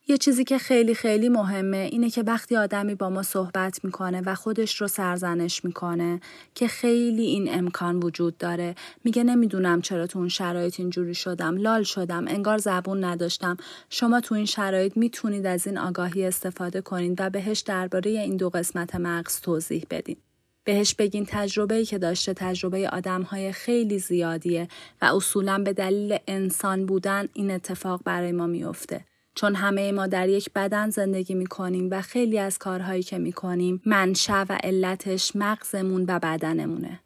یه 0.08 0.18
چیزی 0.18 0.44
که 0.44 0.58
خیلی 0.58 0.94
خیلی 0.94 1.28
مهمه 1.28 1.76
اینه 1.76 2.10
که 2.10 2.22
وقتی 2.22 2.56
آدمی 2.56 2.94
با 2.94 3.10
ما 3.10 3.22
صحبت 3.22 3.84
می‌کنه 3.84 4.22
و 4.26 4.34
خودش 4.34 4.80
رو 4.80 4.88
سرزنش 4.88 5.64
می‌کنه 5.64 6.20
که 6.54 6.68
خیلی 6.68 7.22
این 7.22 7.54
امکان 7.58 7.96
وجود 7.96 8.38
داره. 8.38 8.74
میگه 9.04 9.24
نمی‌دونم 9.24 9.80
چرا 9.80 10.06
تو 10.06 10.18
اون 10.18 10.28
شرایط 10.28 10.80
اینجوری 10.80 11.14
شدم 11.14 11.56
لال 11.56 11.82
شدم 11.82 12.28
انگار 12.28 12.58
زبون 12.58 13.04
نداشتم. 13.04 13.56
شما 13.90 14.20
تو 14.20 14.34
این 14.34 14.44
شرایط 14.44 14.96
می‌تونید 14.96 15.46
از 15.46 15.66
این 15.66 15.78
آگاهی 15.78 16.24
استفاده 16.24 16.80
کنید 16.80 17.20
و 17.20 17.30
بهش 17.30 17.60
درباره 17.60 18.10
این 18.10 18.36
دو 18.36 18.50
قسمت 18.50 18.94
مغز 18.94 19.40
توضیح 19.40 19.86
بدین. 19.90 20.16
بهش 20.64 20.94
بگین 20.94 21.26
تجربه‌ای 21.28 21.84
که 21.84 21.98
داشته 21.98 22.34
تجربه 22.34 22.88
آدمهای 22.88 23.52
خیلی 23.52 23.98
زیادیه 23.98 24.68
و 25.02 25.04
اصولا 25.04 25.58
به 25.58 25.72
دلیل 25.72 26.18
انسان 26.26 26.86
بودن 26.86 27.28
این 27.34 27.50
اتفاق 27.50 28.00
برای 28.04 28.32
ما 28.32 28.46
میفته. 28.46 29.04
چون 29.34 29.54
همه 29.54 29.92
ما 29.92 30.06
در 30.06 30.28
یک 30.28 30.50
بدن 30.54 30.90
زندگی 30.90 31.34
می 31.34 31.46
کنیم 31.46 31.88
و 31.90 32.02
خیلی 32.02 32.38
از 32.38 32.58
کارهایی 32.58 33.02
که 33.02 33.18
می 33.18 33.32
کنیم 33.32 33.82
منشأ 33.86 34.44
و 34.48 34.58
علتش 34.62 35.36
مغزمون 35.36 36.04
و 36.08 36.18
بدنمونه. 36.18 37.00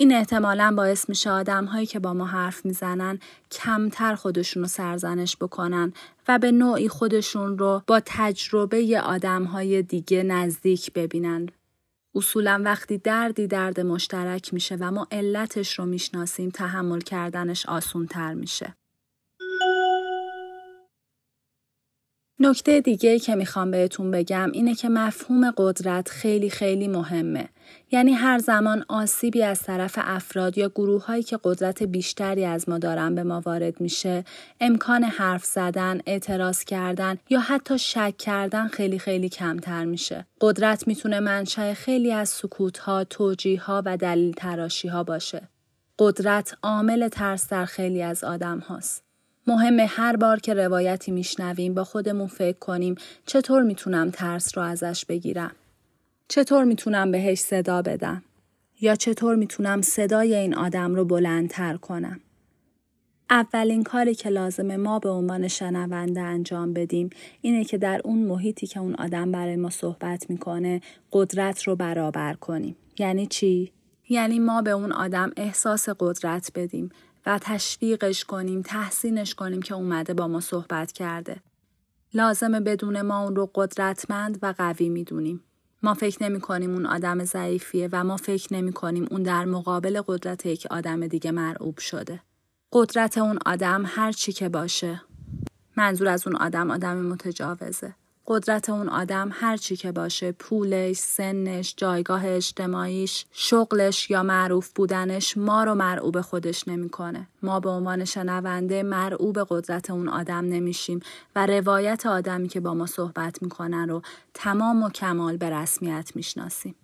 این 0.00 0.12
احتمالا 0.12 0.74
باعث 0.76 1.08
میشه 1.08 1.30
آدم 1.30 1.64
هایی 1.64 1.86
که 1.86 1.98
با 1.98 2.14
ما 2.14 2.26
حرف 2.26 2.64
می‌زنن 2.64 3.18
کمتر 3.50 4.14
خودشون 4.14 4.62
رو 4.62 4.68
سرزنش 4.68 5.36
بکنن 5.36 5.92
و 6.28 6.38
به 6.38 6.52
نوعی 6.52 6.88
خودشون 6.88 7.58
رو 7.58 7.82
با 7.86 8.00
تجربه 8.06 9.00
آدم 9.04 9.44
های 9.44 9.82
دیگه 9.82 10.22
نزدیک 10.22 10.92
ببینن 10.92 11.48
اصولا 12.14 12.62
وقتی 12.64 12.98
دردی 12.98 13.46
درد 13.46 13.80
مشترک 13.80 14.54
میشه 14.54 14.76
و 14.80 14.90
ما 14.90 15.06
علتش 15.10 15.78
رو 15.78 15.86
می‌شناسیم 15.86 16.50
تحمل 16.50 17.00
کردنش 17.00 17.66
آسون 17.66 18.06
تر 18.06 18.34
میشه. 18.34 18.74
نکته 22.40 22.80
دیگه 22.80 23.18
که 23.18 23.34
می‌خوام 23.34 23.70
بهتون 23.70 24.10
بگم 24.10 24.50
اینه 24.52 24.74
که 24.74 24.88
مفهوم 24.88 25.50
قدرت 25.56 26.08
خیلی 26.08 26.50
خیلی 26.50 26.88
مهمه. 26.88 27.48
یعنی 27.90 28.12
هر 28.12 28.38
زمان 28.38 28.84
آسیبی 28.88 29.42
از 29.42 29.62
طرف 29.62 29.94
افراد 30.02 30.58
یا 30.58 30.68
گروه 30.68 31.04
هایی 31.04 31.22
که 31.22 31.38
قدرت 31.44 31.82
بیشتری 31.82 32.44
از 32.44 32.68
ما 32.68 32.78
دارن 32.78 33.14
به 33.14 33.22
ما 33.22 33.40
وارد 33.40 33.80
میشه، 33.80 34.24
امکان 34.60 35.04
حرف 35.04 35.44
زدن، 35.44 36.00
اعتراض 36.06 36.64
کردن 36.64 37.18
یا 37.30 37.40
حتی 37.40 37.78
شک 37.78 38.14
کردن 38.18 38.68
خیلی 38.68 38.98
خیلی 38.98 39.28
کمتر 39.28 39.84
میشه. 39.84 40.26
قدرت 40.40 40.88
می‌تونه 40.88 41.20
منشأ 41.20 41.74
خیلی 41.74 42.12
از 42.12 42.28
سکوت 42.28 42.78
ها، 42.78 43.04
توجیه 43.04 43.60
ها 43.62 43.82
و 43.86 43.96
دلیل 43.96 44.32
تراشی 44.32 44.88
ها 44.88 45.04
باشه. 45.04 45.48
قدرت 45.98 46.56
عامل 46.62 47.08
ترس 47.08 47.48
در 47.48 47.64
خیلی 47.64 48.02
از 48.02 48.24
آدم 48.24 48.58
هاست. 48.58 49.07
مهمه 49.48 49.86
هر 49.86 50.16
بار 50.16 50.40
که 50.40 50.54
روایتی 50.54 51.10
میشنویم 51.10 51.74
با 51.74 51.84
خودمون 51.84 52.26
فکر 52.26 52.58
کنیم 52.58 52.94
چطور 53.26 53.62
می‌تونم 53.62 54.10
ترس 54.10 54.58
رو 54.58 54.64
ازش 54.64 55.04
بگیرم. 55.04 55.52
چطور 56.28 56.64
می‌تونم 56.64 57.10
بهش 57.10 57.38
صدا 57.38 57.82
بدم؟ 57.82 58.22
یا 58.80 58.94
چطور 58.94 59.36
می‌تونم 59.36 59.82
صدای 59.82 60.34
این 60.34 60.54
آدم 60.54 60.94
رو 60.94 61.04
بلندتر 61.04 61.76
کنم؟ 61.76 62.20
اولین 63.30 63.84
کاری 63.84 64.14
که 64.14 64.28
لازمه 64.28 64.76
ما 64.76 64.98
به 64.98 65.08
عنوان 65.08 65.48
شنونده 65.48 66.20
انجام 66.20 66.72
بدیم 66.72 67.10
اینه 67.40 67.64
که 67.64 67.78
در 67.78 68.00
اون 68.04 68.18
محیطی 68.18 68.66
که 68.66 68.80
اون 68.80 68.94
آدم 68.94 69.32
برای 69.32 69.56
ما 69.56 69.70
صحبت 69.70 70.30
می‌کنه 70.30 70.80
قدرت 71.12 71.62
رو 71.62 71.76
برابر 71.76 72.34
کنیم. 72.34 72.76
یعنی 72.98 73.26
چی؟ 73.26 73.72
یعنی 74.08 74.38
ما 74.38 74.62
به 74.62 74.70
اون 74.70 74.92
آدم 74.92 75.32
احساس 75.36 75.88
قدرت 75.98 76.50
بدیم 76.54 76.90
و 77.28 77.38
تشویقش 77.42 78.24
کنیم 78.24 78.62
تحسینش 78.62 79.34
کنیم 79.34 79.62
که 79.62 79.74
اومده 79.74 80.14
با 80.14 80.28
ما 80.28 80.40
صحبت 80.40 80.92
کرده. 80.92 81.36
لازمه 82.14 82.60
بدون 82.60 83.02
ما 83.02 83.22
اون 83.22 83.36
رو 83.36 83.50
قدرتمند 83.54 84.38
و 84.42 84.54
قوی 84.58 84.88
می‌دونیم. 84.88 85.44
ما 85.82 85.94
فکر 85.94 86.22
نمی 86.22 86.40
کنیم 86.40 86.74
اون 86.74 86.86
آدم 86.86 87.24
ضعیفیه 87.24 87.88
و 87.92 88.04
ما 88.04 88.16
فکر 88.16 88.54
نمی 88.54 88.72
کنیم 88.72 89.06
اون 89.10 89.22
در 89.22 89.44
مقابل 89.44 90.02
قدرت 90.06 90.46
یک 90.46 90.66
آدم 90.70 91.06
دیگه 91.06 91.30
مرعوب 91.30 91.78
شده. 91.78 92.20
قدرت 92.72 93.18
اون 93.18 93.38
آدم 93.46 93.84
هر 93.86 94.12
چی 94.12 94.32
که 94.32 94.48
باشه. 94.48 95.02
منظور 95.76 96.08
از 96.08 96.26
اون 96.26 96.36
آدم 96.36 96.70
آدم 96.70 96.96
متجاوزه. 96.96 97.94
قدرت 98.30 98.70
اون 98.70 98.88
آدم 98.88 99.30
هر 99.32 99.56
چی 99.56 99.76
که 99.76 99.92
باشه 99.92 100.32
پولش، 100.32 100.96
سنش، 100.96 101.74
جایگاه 101.76 102.26
اجتماعیش، 102.26 103.24
شغلش 103.32 104.10
یا 104.10 104.22
معروف 104.22 104.70
بودنش 104.74 105.36
ما 105.36 105.64
رو 105.64 105.74
مرعوب 105.74 106.20
خودش 106.20 106.68
نمی‌کنه. 106.68 107.28
ما 107.42 107.60
به 107.60 107.70
عنوان 107.70 108.04
شنونده 108.04 108.82
مرعوب 108.82 109.38
قدرت 109.48 109.90
اون 109.90 110.08
آدم 110.08 110.44
نمیشیم 110.44 111.00
و 111.36 111.46
روایت 111.46 112.06
آدمی 112.06 112.48
که 112.48 112.60
با 112.60 112.74
ما 112.74 112.86
صحبت 112.86 113.42
می‌کنن 113.42 113.88
رو 113.88 114.02
تمام 114.34 114.82
و 114.82 114.90
کمال 114.90 115.36
به 115.36 115.50
رسمیت 115.50 116.12
می‌شناسیم. 116.14 116.74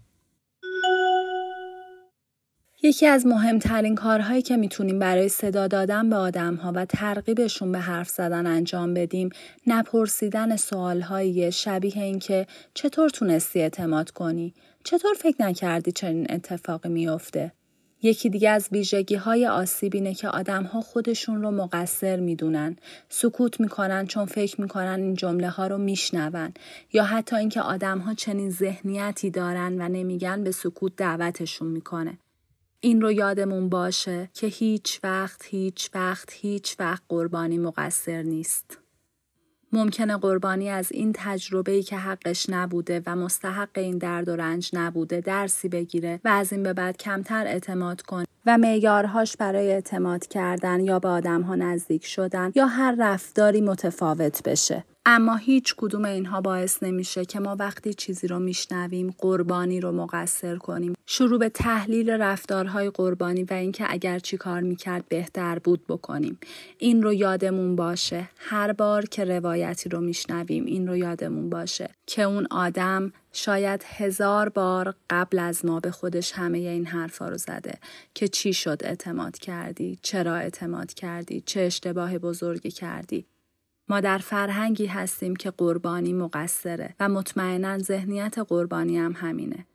یکی 2.85 3.07
از 3.07 3.27
مهمترین 3.27 3.95
کارهایی 3.95 4.43
که 4.43 4.57
می‌تونیم 4.57 4.99
برای 4.99 5.29
صدا 5.29 5.67
دادن 5.67 6.11
به 6.11 6.17
آدمها 6.17 6.73
و 6.75 6.85
ترغیبشون 6.85 7.73
به 7.73 7.79
حرف 7.79 8.09
زدن 8.09 8.47
انجام 8.47 8.95
بدیم 8.95 9.31
نپرسیدن 9.67 10.57
سوالهایی 10.57 11.53
شبیه 11.53 12.03
این 12.03 12.19
که 12.19 12.47
چطور 12.75 13.09
تونستی 13.09 13.61
اعتماد 13.61 14.11
کنی؟ 14.11 14.55
چطور 14.85 15.15
فکر 15.15 15.43
نکردی 15.43 15.93
چنین 15.93 16.27
اتفاقی 16.31 16.89
میافته؟ 16.89 17.53
یکی 18.03 18.29
دیگه 18.29 18.51
از 18.51 18.69
ویژگی 18.73 19.15
های 19.15 19.47
آسیب 19.47 19.95
اینه 19.95 20.15
که 20.15 20.29
آدم 20.29 20.65
ها 20.65 20.81
خودشون 20.81 21.43
رو 21.43 21.51
مقصر 21.51 22.21
می‌دونن 22.21 22.77
سکوت 23.09 23.61
می‌کنن 23.61 24.07
چون 24.07 24.25
فکر 24.25 24.61
می‌کنن 24.61 25.01
این 25.03 25.15
جمله 25.15 25.49
ها 25.49 25.67
رو 25.67 25.79
میشنون 25.79 26.53
یا 26.93 27.05
حتی 27.05 27.37
اینکه 27.37 27.61
آدم 27.61 27.99
ها 27.99 28.15
چنین 28.15 28.51
ذهنیتی 28.51 29.31
دارن 29.31 29.81
و 29.81 29.89
نمیگن 29.89 30.45
به 30.45 30.51
سکوت 30.51 30.93
دعوتشون 30.97 31.69
می‌کنه 31.69 32.19
این 32.85 33.03
رو 33.03 33.13
یادمون 33.13 33.69
باشه 33.69 34.29
که 34.35 34.47
هیچ 34.47 35.01
وقت 35.05 35.45
هیچ 35.45 35.91
وقت 35.95 36.33
هیچ 36.33 36.77
وقت 36.79 37.03
قربانی 37.09 37.59
مقصر 37.59 38.23
نیست. 38.23 38.79
ممکنه 39.73 40.17
قربانی 40.17 40.71
از 40.71 40.93
این 40.93 41.13
تجربه‌ای 41.15 41.83
که 41.83 41.97
حقش 41.97 42.51
نبوده 42.51 43.03
و 43.07 43.17
مستحق 43.17 43.69
این 43.75 43.99
درد 43.99 44.29
و 44.29 44.37
رنج 44.37 44.71
نبوده 44.73 45.21
درسی 45.21 45.69
بگیره 45.69 46.21
و 46.25 46.29
از 46.29 46.53
این 46.53 46.63
به 46.63 46.73
بعد 46.73 46.97
کمتر 46.97 47.47
اعتماد 47.47 48.03
کنه 48.03 48.27
و 48.47 48.59
معیارهاش 48.59 49.37
برای 49.37 49.73
اعتماد 49.73 50.27
کردن 50.27 50.81
یا 50.81 50.99
به 50.99 51.09
آدمها 51.09 51.55
نزدیک 51.55 52.07
شدن 52.07 52.53
یا 52.55 52.67
هر 52.67 52.97
رفتاری 52.99 53.61
متفاوت 53.61 54.43
بشه. 54.43 54.85
اما 55.07 55.37
هیچ 55.37 55.75
کدوم 55.77 56.05
اینها 56.05 56.41
باعث 56.41 56.83
نمیشه 56.83 57.25
که 57.25 57.41
ما 57.41 57.57
وقتی 57.59 57.95
چیزی 57.95 58.27
رو 58.27 58.39
میشنویم 58.39 59.15
قربانی 59.19 59.81
رو 59.81 59.93
مقصر 59.93 60.57
کنیم. 60.57 60.95
شروع 61.07 61.39
به 61.39 61.49
تحلیل 61.49 62.11
رفتارهای 62.11 62.91
قربانی 62.91 63.45
و 63.45 63.53
اینکه 63.53 63.85
اگر 63.89 64.19
چی 64.19 64.37
کار 64.37 64.61
می‌کرد 64.61 65.09
بهتر 65.09 65.59
بود 65.59 65.87
بکنیم. 65.89 66.39
این 66.79 67.03
رو 67.03 67.13
یادمون 67.13 67.77
باشه. 67.77 68.29
هر 68.37 68.73
بار 68.73 69.05
که 69.05 69.25
روایتی 69.25 69.89
رو 69.89 70.01
میشنویم 70.01 70.65
این 70.65 70.89
رو 70.89 70.97
یادمون 70.97 71.51
باشه 71.51 71.91
که 72.07 72.23
اون 72.23 72.47
آدم 72.51 73.13
شاید 73.33 73.85
هزار 73.87 74.49
بار 74.49 74.95
قبل 75.11 75.39
از 75.39 75.65
ما 75.65 75.81
به 75.81 75.91
خودش 75.91 76.33
همه 76.33 76.59
این 76.59 76.87
حرفا 76.87 77.29
رو 77.29 77.37
زده 77.37 77.75
که 78.15 78.29
چی 78.29 78.53
شد 78.53 78.81
اعتماد 78.85 79.39
کردی 79.39 79.99
چرا 80.03 80.35
اعتماد 80.35 80.95
کردی 80.95 81.41
چه 81.41 81.61
اشتباه 81.61 82.19
بزرگی 82.19 82.71
کردی. 82.71 83.27
ما 83.89 84.01
در 84.01 84.19
فرهنگی 84.19 84.87
هستیم 84.87 85.37
که 85.37 85.51
قربانی 85.51 86.13
مقصره 86.13 86.95
و 87.01 87.09
مطمئنا 87.09 87.79
ذهنیت 87.79 88.39
قربانی 88.39 88.99
هم 88.99 89.13
همینه. 89.13 89.67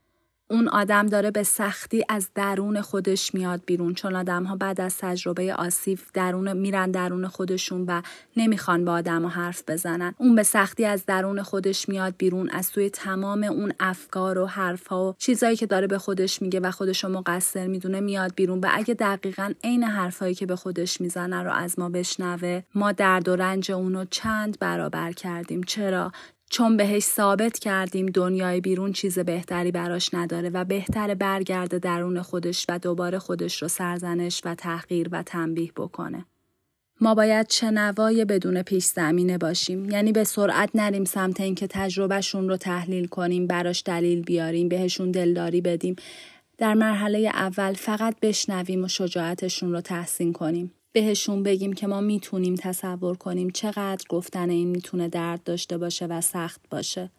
اون 0.52 0.68
آدم 0.68 1.06
داره 1.06 1.32
به 1.32 1.44
سختی 1.44 2.06
از 2.10 2.30
درون 2.36 2.82
خودش 2.82 3.34
میاد 3.34 3.62
بیرون. 3.66 3.94
چون 3.94 4.16
آدم 4.16 4.44
ها 4.44 4.56
بعد 4.56 4.82
از 4.82 4.98
تجربه 4.98 5.54
آسیب 5.54 6.00
درون 6.14 6.54
میرن 6.54 6.92
درون 6.92 7.28
خودشون 7.28 7.86
و 7.88 8.02
نمی‌خوان 8.38 8.86
با 8.86 8.92
آدم 8.92 9.22
ها 9.22 9.30
حرف 9.30 9.64
بزنن. 9.68 10.16
اون 10.18 10.36
به 10.36 10.44
سختی 10.44 10.86
از 10.86 11.06
درون 11.06 11.42
خودش 11.42 11.90
میاد 11.90 12.14
بیرون 12.18 12.50
از 12.50 12.72
توی 12.72 12.90
تمام 12.90 13.44
اون 13.44 13.74
افکار 13.80 14.38
و 14.38 14.46
حرفها 14.46 15.10
و 15.10 15.16
چیزایی 15.18 15.56
که 15.56 15.66
داره 15.66 15.88
به 15.88 15.98
خودش 15.98 16.42
میگه 16.42 16.60
و 16.60 16.72
خودش 16.72 17.04
رو 17.04 17.10
مقصر 17.10 17.68
می‌دونه 17.68 18.00
میاد 18.00 18.36
بیرون. 18.36 18.60
و 18.60 18.68
اگه 18.72 18.94
دقیقا 18.94 19.54
عین 19.64 19.84
حرفایی 19.84 20.36
که 20.36 20.46
به 20.46 20.56
خودش 20.56 21.02
می‌زنه 21.02 21.44
رو 21.44 21.52
از 21.52 21.80
ما 21.80 21.90
بشنوه 21.90 22.62
ما 22.76 22.92
درد 22.92 23.28
و 23.28 23.36
رنج 23.36 23.72
اونو 23.72 24.06
چند 24.10 24.60
برابر 24.60 25.12
کردیم. 25.12 25.64
چرا؟ 25.64 26.12
چون 26.50 26.78
بهش 26.78 27.04
ثابت 27.04 27.60
کردیم 27.60 28.06
دنیای 28.06 28.62
بیرون 28.62 28.94
چیز 28.94 29.20
بهتری 29.20 29.72
براش 29.72 30.14
نداره 30.14 30.50
و 30.50 30.66
بهتر 30.66 31.14
برگرده 31.14 31.80
درون 31.80 32.22
خودش 32.22 32.66
و 32.70 32.80
دوباره 32.80 33.20
خودش 33.20 33.62
رو 33.62 33.68
سرزنش 33.68 34.42
و 34.46 34.56
تحقیر 34.56 35.10
و 35.12 35.24
تنبیه 35.24 35.72
بکنه. 35.76 36.26
ما 37.02 37.16
باید 37.16 37.50
شنوای 37.50 38.26
بدون 38.26 38.62
پیش 38.62 38.86
زمینه 38.86 39.38
باشیم. 39.38 39.90
یعنی 39.90 40.12
به 40.12 40.24
سرعت 40.24 40.70
نریم 40.76 41.06
سمت 41.06 41.42
اینکه 41.42 41.68
تجربهشون 41.68 42.50
رو 42.50 42.58
تحلیل 42.58 43.08
کنیم 43.08 43.48
براش 43.48 43.84
دلیل 43.86 44.22
بیاریم 44.22 44.70
بهشون 44.70 45.12
دلداری 45.12 45.62
بدیم. 45.62 45.96
در 46.58 46.74
مرحله 46.74 47.20
اول 47.34 47.74
فقط 47.74 48.16
بشنویم 48.22 48.84
و 48.84 48.88
شجاعتشون 48.88 49.72
رو 49.72 49.82
تحسین 49.82 50.34
کنیم. 50.34 50.72
بهشون 51.02 51.44
بگیم 51.44 51.74
که 51.74 51.88
ما 51.88 52.02
می‌تونیم 52.02 52.56
تصور 52.56 53.18
کنیم 53.18 53.50
چقدر 53.50 54.06
گفتن 54.10 54.50
این 54.50 54.68
می‌تونه 54.68 55.10
درد 55.10 55.44
داشته 55.44 55.78
باشه 55.78 56.06
و 56.06 56.22
سخت 56.22 56.62
باشه 56.70 57.10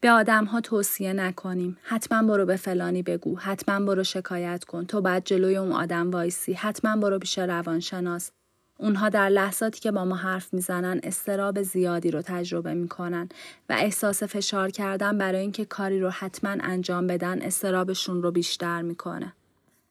به 0.00 0.10
آدم 0.10 0.44
ها 0.44 0.60
توصیه 0.60 1.12
نکنیم. 1.12 1.76
حتما 1.82 2.22
برو 2.28 2.46
به 2.46 2.56
فلانی 2.56 3.02
بگو. 3.02 3.36
حتما 3.36 3.86
برو 3.86 4.04
شکایت 4.04 4.64
کن. 4.64 4.84
تو 4.84 5.00
بعد 5.00 5.24
جلوی 5.24 5.56
اون 5.56 5.72
آدم 5.72 6.10
وایسی. 6.10 6.52
حتما 6.52 6.96
برو 6.96 7.18
پیش 7.18 7.38
روانشناس. 7.38 8.30
اونها 8.78 9.08
در 9.08 9.28
لحظاتی 9.28 9.80
که 9.80 9.92
با 9.92 10.04
ما 10.04 10.16
حرف 10.16 10.54
می‌زنن 10.54 11.00
استراب 11.02 11.62
زیادی 11.62 12.10
رو 12.10 12.22
تجربه 12.22 12.74
می‌کنن 12.74 13.28
و 13.68 13.72
احساس 13.72 14.22
فشار 14.22 14.70
کردن 14.70 15.18
برای 15.18 15.40
اینکه 15.40 15.64
کاری 15.64 16.00
رو 16.00 16.10
حتما 16.10 16.50
انجام 16.60 17.06
بدن 17.06 17.42
استرابشون 17.42 18.22
رو 18.22 18.30
بیشتر 18.30 18.82
می‌کنه. 18.82 19.32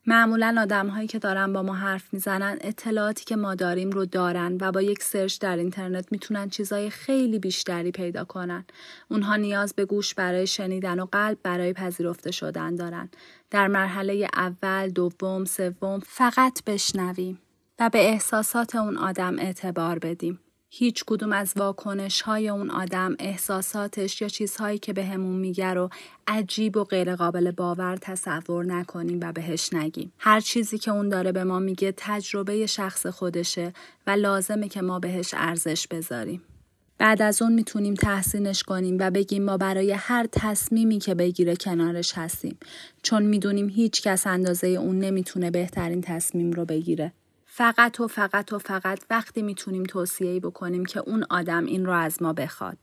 معمولا 0.07 0.55
آدم 0.59 0.87
هایی 0.87 1.07
که 1.07 1.19
دارن 1.19 1.53
با 1.53 1.63
ما 1.63 1.73
حرف 1.73 2.13
می‌زنن 2.13 2.57
اطلاعاتی 2.61 3.25
که 3.25 3.35
ما 3.35 3.55
داریم 3.55 3.89
رو 3.89 4.05
دارن 4.05 4.57
و 4.61 4.71
با 4.71 4.81
یک 4.81 5.03
سرچ 5.03 5.39
در 5.39 5.57
اینترنت 5.57 6.11
می‌تونن 6.11 6.49
چیزای 6.49 6.89
خیلی 6.89 7.39
بیشتری 7.39 7.91
پیدا 7.91 8.25
کنن. 8.25 8.65
اونها 9.09 9.35
نیاز 9.35 9.73
به 9.73 9.85
گوش 9.85 10.13
برای 10.13 10.47
شنیدن 10.47 10.99
و 10.99 11.05
قلب 11.05 11.37
برای 11.43 11.73
پذیرفته 11.73 12.31
شدن 12.31 12.75
دارن. 12.75 13.09
در 13.51 13.67
مرحله 13.67 14.27
اول، 14.35 14.89
دوم، 14.89 15.45
سوم 15.45 15.99
فقط 15.99 16.63
بشنویم 16.63 17.39
و 17.79 17.89
به 17.89 18.09
احساسات 18.09 18.75
اون 18.75 18.97
آدم 18.97 19.39
اعتبار 19.39 19.99
بدیم. 19.99 20.39
هیچ 20.75 21.03
کدوم 21.07 21.33
از 21.33 21.53
واکنش 21.55 22.21
های 22.21 22.49
اون 22.49 22.69
آدم 22.69 23.15
احساساتش 23.19 24.21
یا 24.21 24.27
چیزهایی 24.27 24.79
که 24.79 24.93
به 24.93 25.05
همون 25.05 25.35
میگه 25.35 25.73
رو 25.73 25.89
عجیب 26.27 26.77
و 26.77 26.83
غیر 26.83 27.15
قابل 27.15 27.51
باور 27.51 27.97
تصور 28.01 28.65
نکنیم 28.65 29.19
و 29.21 29.31
بهش 29.31 29.73
نگیم. 29.73 30.13
هر 30.17 30.39
چیزی 30.39 30.77
که 30.77 30.91
اون 30.91 31.09
داره 31.09 31.31
به 31.31 31.43
ما 31.43 31.59
میگه 31.59 31.93
تجربه 31.97 32.65
شخص 32.65 33.05
خودشه 33.05 33.73
و 34.07 34.11
لازمه 34.11 34.67
که 34.67 34.81
ما 34.81 34.99
بهش 34.99 35.33
ارزش 35.37 35.87
بذاریم. 35.87 36.41
بعد 36.97 37.21
از 37.21 37.41
اون 37.41 37.53
می‌تونیم 37.53 37.93
تحسینش 37.93 38.63
کنیم 38.63 38.97
و 38.99 39.11
بگیم 39.11 39.43
ما 39.43 39.57
برای 39.57 39.91
هر 39.91 40.27
تصمیمی 40.31 40.99
که 40.99 41.15
بگیره 41.15 41.55
کنارش 41.55 42.13
هستیم 42.15 42.57
چون 43.03 43.23
می‌دونیم 43.23 43.69
هیچ 43.69 44.01
کس 44.01 44.27
اندازه 44.27 44.67
اون 44.67 44.99
نمی‌تونه 44.99 45.51
بهترین 45.51 46.01
تصمیم 46.01 46.51
رو 46.51 46.65
بگیره. 46.65 47.13
فقط 47.55 47.99
و 47.99 48.07
فقط 48.07 48.53
و 48.53 48.57
فقط 48.57 48.99
وقتی 49.09 49.41
می‌تونیم 49.41 49.83
توصیه‌ای 49.83 50.39
بکنیم 50.39 50.85
که 50.85 50.99
اون 50.99 51.25
آدم 51.29 51.65
این 51.65 51.85
رو 51.85 51.91
از 51.91 52.21
ما 52.21 52.33
بخواد. 52.33 52.77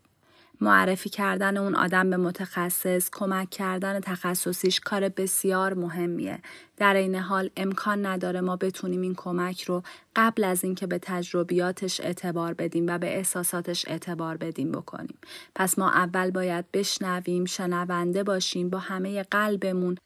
معرفی 0.60 1.08
کردن 1.10 1.56
اون 1.56 1.74
آدم 1.74 2.10
به 2.10 2.16
متخصص، 2.16 3.10
کمک 3.12 3.50
کردن 3.50 4.00
تخصصیش 4.00 4.80
کار 4.80 5.08
بسیار 5.08 5.74
مهمیه. 5.74 6.38
در 6.76 6.94
این 6.94 7.14
حال 7.14 7.50
امکان 7.56 8.06
نداره 8.06 8.40
ما 8.40 8.56
بتونیم 8.56 9.00
این 9.00 9.14
کمک 9.14 9.62
رو 9.62 9.82
قبل 10.16 10.44
از 10.44 10.64
اینکه 10.64 10.86
به 10.86 10.98
تجربیاتش 10.98 12.00
اعتبار 12.00 12.54
بدیم 12.54 12.86
و 12.88 12.98
به 12.98 13.16
احساساتش 13.16 13.88
اعتبار 13.88 14.36
بدیم 14.36 14.72
بکنیم. 14.72 15.18
پس 15.54 15.78
ما 15.78 15.90
اول 15.90 16.30
باید 16.30 16.64
بشنویم، 16.72 17.44
شنونده 17.44 18.22
باشیم 18.22 18.70
با 18.70 18.78
همه 18.78 19.22
قلبمون 19.22 19.96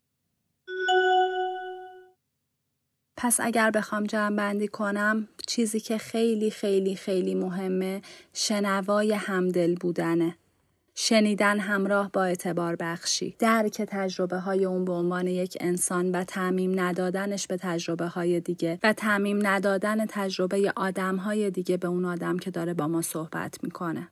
پس 3.24 3.40
اگر 3.40 3.70
بخوام 3.70 4.04
جمع 4.04 4.36
بندی 4.36 4.68
کنم 4.68 5.28
چیزی 5.46 5.80
که 5.80 5.98
خیلی 5.98 6.50
خیلی 6.50 6.96
خیلی 6.96 7.34
مهمه 7.34 8.02
شنوای 8.32 9.12
همدل 9.12 9.74
بودنه. 9.74 10.36
شنیدن 10.94 11.58
همراه 11.58 12.10
با 12.12 12.24
اعتبار 12.24 12.76
بخشی 12.76 13.36
درک 13.38 13.82
تجربه 13.82 14.38
های 14.38 14.64
اون 14.64 14.84
به 14.84 14.92
عنوان 14.92 15.26
یک 15.26 15.56
انسان 15.60 16.10
و 16.10 16.24
تعمیم 16.24 16.80
ندادنش 16.80 17.46
به 17.46 17.56
تجربه 17.56 18.06
های 18.06 18.40
دیگه 18.40 18.78
و 18.82 18.92
تعمیم 18.92 19.46
ندادن 19.46 20.06
تجربه 20.06 20.72
آدم 20.76 21.16
های 21.16 21.50
دیگه 21.50 21.76
به 21.76 21.88
اون 21.88 22.04
آدم 22.04 22.38
که 22.38 22.50
داره 22.50 22.74
با 22.74 22.88
ما 22.88 23.02
صحبت 23.02 23.58
می‌کنه. 23.62 24.08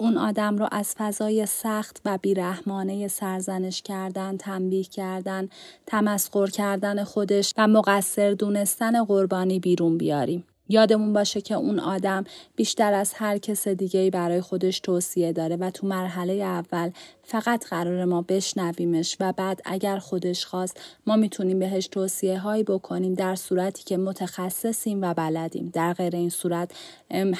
اون 0.00 0.18
آدم 0.18 0.56
رو 0.56 0.68
از 0.72 0.94
فضای 0.98 1.46
سخت 1.46 2.00
و 2.04 2.18
بیرحمانه 2.22 3.08
سرزنش 3.08 3.82
کردن، 3.82 4.36
تنبیه 4.36 4.84
کردن، 4.84 5.48
تمسخر 5.86 6.46
کردن 6.46 7.04
خودش 7.04 7.54
و 7.56 7.68
مقصر 7.68 8.30
دونستن 8.30 9.04
قربانی 9.04 9.58
بیرون 9.58 9.98
بیاریم. 9.98 10.44
یادمون 10.70 11.12
باشه 11.12 11.40
که 11.40 11.54
اون 11.54 11.78
آدم 11.78 12.24
بیشتر 12.56 12.92
از 12.92 13.12
هر 13.14 13.38
کس 13.38 13.68
دیگه 13.68 14.10
برای 14.10 14.40
خودش 14.40 14.80
توصیه 14.80 15.32
داره 15.32 15.56
و 15.56 15.70
تو 15.70 15.86
مرحله 15.86 16.32
اول 16.32 16.90
فقط 17.22 17.66
قرار 17.66 18.04
ما 18.04 18.22
بشنویمش 18.22 19.16
و 19.20 19.32
بعد 19.32 19.60
اگر 19.64 19.98
خودش 19.98 20.46
خواست 20.46 20.80
ما 21.06 21.16
می‌تونیم 21.16 21.58
بهش 21.58 21.88
توصیه 21.88 22.38
هایی 22.38 22.62
بکنیم 22.62 23.14
در 23.14 23.34
صورتی 23.34 23.84
که 23.84 23.96
متخصصیم 23.96 25.02
و 25.02 25.14
بلدیم. 25.14 25.70
در 25.72 25.92
غیر 25.92 26.16
این 26.16 26.30
صورت 26.30 26.70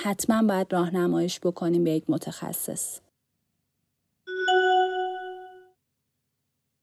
حتما 0.03 0.43
باید 0.43 0.73
راهنماییش 0.73 1.41
بکنیم 1.41 1.85
به 1.85 1.91
یک 1.91 2.05
متخصص. 2.09 3.01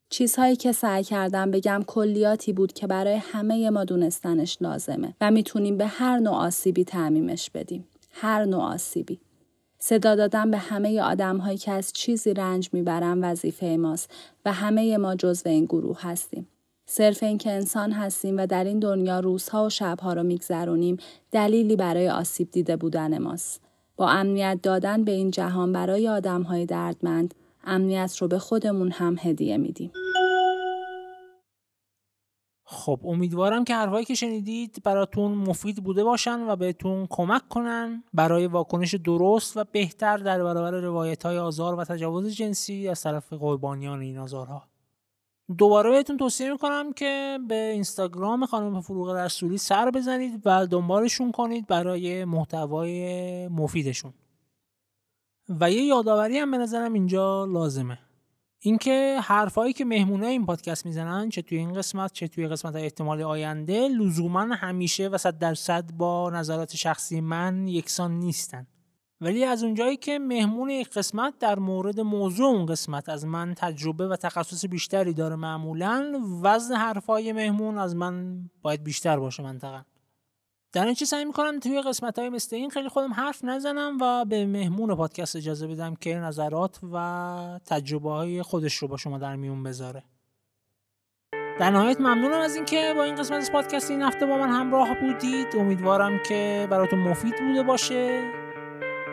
چیزهایی 0.10 0.56
که 0.56 0.72
سعی 0.72 1.04
کردم 1.04 1.52
بگم 1.52 1.84
کلیاتی 1.88 2.54
بود 2.54 2.74
که 2.74 2.88
برای 2.88 3.16
همه 3.16 3.70
ما 3.70 3.84
دونستنش 3.84 4.58
لازمه 4.62 5.14
و 5.22 5.32
می‌تونیم 5.32 5.78
به 5.78 5.86
هر 5.88 6.20
نوع 6.20 6.34
آسیبی 6.34 6.84
تعمیمش 6.84 7.50
بدیم. 7.50 7.88
هر 8.12 8.46
نوع 8.46 8.64
آسیبی. 8.64 9.20
صدا 9.80 10.16
دادن 10.16 10.52
به 10.52 10.58
همه 10.58 11.02
آدم 11.02 11.38
هایی 11.38 11.58
که 11.58 11.72
از 11.72 11.94
چیزی 11.94 12.34
رنج 12.34 12.70
می‌برن 12.74 13.24
وظیفه 13.24 13.66
ماست 13.66 14.12
و 14.46 14.54
همه 14.54 14.98
ما 14.98 15.16
جزو 15.16 15.50
این 15.50 15.66
گروه 15.66 16.02
هستیم. 16.02 16.48
صرف 16.86 17.24
اینکه 17.24 17.52
انسان 17.52 17.92
هستیم 17.92 18.38
و 18.38 18.48
در 18.48 18.64
این 18.64 18.80
دنیا 18.80 19.20
روزها 19.20 19.66
و 19.66 19.70
شبها 19.70 20.14
رو 20.14 20.24
میگذرونیم 20.24 20.98
دلیلی 21.32 21.76
برای 21.76 22.10
آسیب 22.10 22.52
دیده 22.52 22.76
بودن 22.76 23.18
ماست. 23.18 23.62
با 23.96 24.10
امنیت 24.10 24.60
دادن 24.64 25.04
به 25.04 25.12
این 25.12 25.32
جهان 25.32 25.72
برای 25.72 26.08
آدم 26.08 26.42
های 26.42 26.66
دردمند 26.66 27.34
امنیت 27.68 28.18
رو 28.18 28.28
به 28.28 28.40
خودمون 28.40 28.92
هم 28.92 29.16
هدیه 29.20 29.58
میدیم. 29.58 29.92
خب 32.70 33.00
امیدوارم 33.04 33.64
که 33.64 33.76
حرفایی 33.76 34.06
که 34.06 34.16
شنیدید 34.16 34.82
براتون 34.84 35.32
مفید 35.32 35.84
بوده 35.84 36.04
باشن 36.04 36.40
و 36.50 36.56
بهتون 36.56 37.08
کمک 37.10 37.48
کنن 37.50 38.04
برای 38.14 38.48
واکنش 38.48 38.96
درست 38.96 39.58
و 39.58 39.64
بهتر 39.72 40.18
در 40.18 40.44
برابر 40.44 40.72
روایت 40.72 41.26
های 41.26 41.38
آزار 41.38 41.76
و 41.76 41.84
تجاوز 41.84 42.36
جنسی 42.36 42.88
از 42.88 43.02
طرف 43.02 43.34
قربانیان 43.34 44.02
این 44.02 44.18
آزارها 44.18 44.64
دوباره 45.58 45.92
بهتون 45.92 46.18
توصیه 46.18 46.52
می‌کنم 46.52 46.94
که 46.94 47.40
به 47.48 47.56
اینستاگرام 47.56 48.46
خانم 48.46 48.82
فروغ 48.82 49.10
رسولی 49.10 49.58
سر 49.58 49.92
بزنید 49.92 50.42
و 50.46 50.68
دنبالشون 50.68 51.32
کنید 51.32 51.68
برای 51.68 52.26
محتوای 52.26 53.48
مفیدشون 53.48 54.14
و 55.50 55.72
یه 55.72 55.84
یادآوری 55.84 56.38
هم 56.38 56.52
به 56.52 56.58
نظرم 56.58 56.94
اینجا 56.94 57.46
لازمه. 57.46 58.00
اینکه 58.60 59.20
حرفایی 59.24 59.74
که 59.74 59.86
مهمونه 59.86 60.28
این 60.28 60.46
پادکست 60.46 60.86
می‌زنن 60.86 61.30
چه 61.30 61.42
توی 61.42 61.58
این 61.58 61.74
قسمت 61.74 62.14
چه 62.14 62.28
توی 62.28 62.48
قسمت 62.48 62.76
احتمال 62.76 63.22
آینده 63.22 63.88
لزوما 63.88 64.42
همیشه 64.42 65.08
و 65.08 65.18
صد 65.18 65.38
درصد 65.38 65.92
با 65.92 66.30
نظرات 66.30 66.76
شخصی 66.76 67.22
من 67.22 67.68
یکسان 67.68 68.20
نیستن. 68.20 68.68
ولی 69.22 69.44
از 69.44 69.64
اونجایی 69.64 69.98
که 69.98 70.20
مهمون 70.20 70.70
یک 70.70 70.90
قسمت 70.90 71.34
در 71.40 71.60
مورد 71.60 72.00
موضوع 72.00 72.48
اون 72.48 72.66
قسمت 72.66 73.10
از 73.10 73.26
من 73.26 73.54
تجربه 73.58 74.08
و 74.08 74.16
تخصص 74.16 74.66
بیشتری 74.66 75.14
داره 75.14 75.36
معمولا 75.36 76.22
وزن 76.42 76.76
حرفای 76.76 77.34
مهمون 77.34 77.78
از 77.78 77.96
من 77.96 78.40
باید 78.62 78.84
بیشتر 78.84 79.20
باشه 79.20 79.44
منطقا. 79.44 79.82
در 80.74 80.86
این 80.86 80.96
سعی 80.96 81.26
می‌کنم 81.26 81.60
توی 81.60 81.82
قسمت 81.82 82.20
های 82.20 82.30
مثل 82.30 82.56
این 82.56 82.70
خیلی 82.70 82.90
خودم 82.90 83.14
حرف 83.14 83.44
نزنم 83.44 83.98
و 84.02 84.26
به 84.26 84.46
مهمون 84.46 84.96
پادکست 84.96 85.36
اجازه 85.36 85.68
بدم 85.68 85.96
که 85.96 86.16
نظرات 86.16 86.80
و 86.94 87.60
تجربه 87.66 88.10
های 88.10 88.42
خودش 88.42 88.76
رو 88.76 88.88
با 88.88 88.98
شما 88.98 89.18
در 89.18 89.36
میون 89.36 89.64
بذاره. 89.64 90.04
در 91.60 91.70
نهایت 91.70 92.00
ممنونم 92.00 92.40
از 92.40 92.56
اینکه 92.56 92.94
با 92.96 93.04
این 93.04 93.16
قسمت 93.16 93.38
از 93.38 93.52
پادکست 93.52 93.92
این 93.92 94.02
هفته 94.02 94.26
با 94.26 94.38
من 94.38 94.50
همراه 94.50 94.94
بودید. 95.02 95.48
امیدوارم 95.56 96.20
که 96.24 96.68
براتون 96.72 97.00
مفید 97.00 97.36
بوده 97.40 97.64
باشه. 97.64 98.32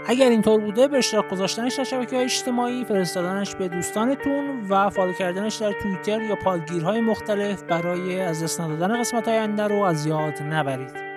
اگر 0.06 0.30
اینطور 0.30 0.60
بوده 0.60 0.88
به 0.88 0.98
اشتراک 0.98 1.30
گذاشتنش 1.30 1.74
در 1.74 1.84
شبکه 1.84 2.16
های 2.16 2.24
اجتماعی 2.24 2.84
فرستادنش 2.84 3.54
به 3.54 3.68
دوستانتون 3.68 4.66
و 4.68 4.90
فالو 4.90 5.12
کردنش 5.12 5.56
در 5.56 5.72
توییتر 5.72 6.22
یا 6.22 6.36
پادگیرهای 6.36 7.00
مختلف 7.00 7.62
برای 7.62 8.20
از 8.20 8.42
دست 8.42 8.60
ندادن 8.60 9.00
قسمت 9.00 9.28
آینده 9.28 9.62
رو 9.62 9.82
از 9.82 10.06
یاد 10.06 10.42
نبرید. 10.42 11.13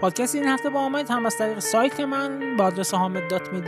پادکست 0.00 0.34
این 0.34 0.48
هفته 0.48 0.70
با 0.70 0.80
آمد 0.80 1.10
هم 1.10 1.26
از 1.26 1.38
طریق 1.38 1.58
سایت 1.58 2.00
من 2.00 2.56
با 2.56 2.64
آدرس 2.64 2.94
حامد 2.94 3.22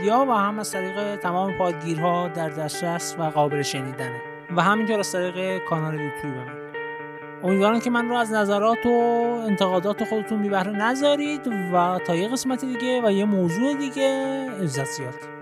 و 0.05 0.33
هم 0.33 0.59
از 0.59 0.71
طریق 0.71 1.15
تمام 1.15 1.57
پادگیرها 1.57 2.27
در 2.27 2.49
دسترس 2.49 3.15
و 3.19 3.23
قابل 3.23 3.61
شنیدنه 3.61 4.21
و 4.55 4.61
همینطور 4.61 4.99
از 4.99 5.11
طریق 5.11 5.63
کانال 5.63 5.93
یوتیوب 5.93 6.35
من. 6.35 6.47
امیدوارم 7.43 7.79
که 7.79 7.89
من 7.89 8.09
رو 8.09 8.15
از 8.15 8.31
نظرات 8.31 8.85
و 8.85 8.89
انتقادات 9.47 10.03
خودتون 10.03 10.41
بی 10.41 10.49
بهره 10.49 10.71
نذارید 10.71 11.47
و 11.73 11.99
تا 12.07 12.15
یه 12.15 12.27
قسمت 12.27 12.65
دیگه 12.65 13.01
و 13.07 13.11
یه 13.11 13.25
موضوع 13.25 13.73
دیگه 13.73 14.47
عزت 14.61 14.85
زیاد. 14.85 15.32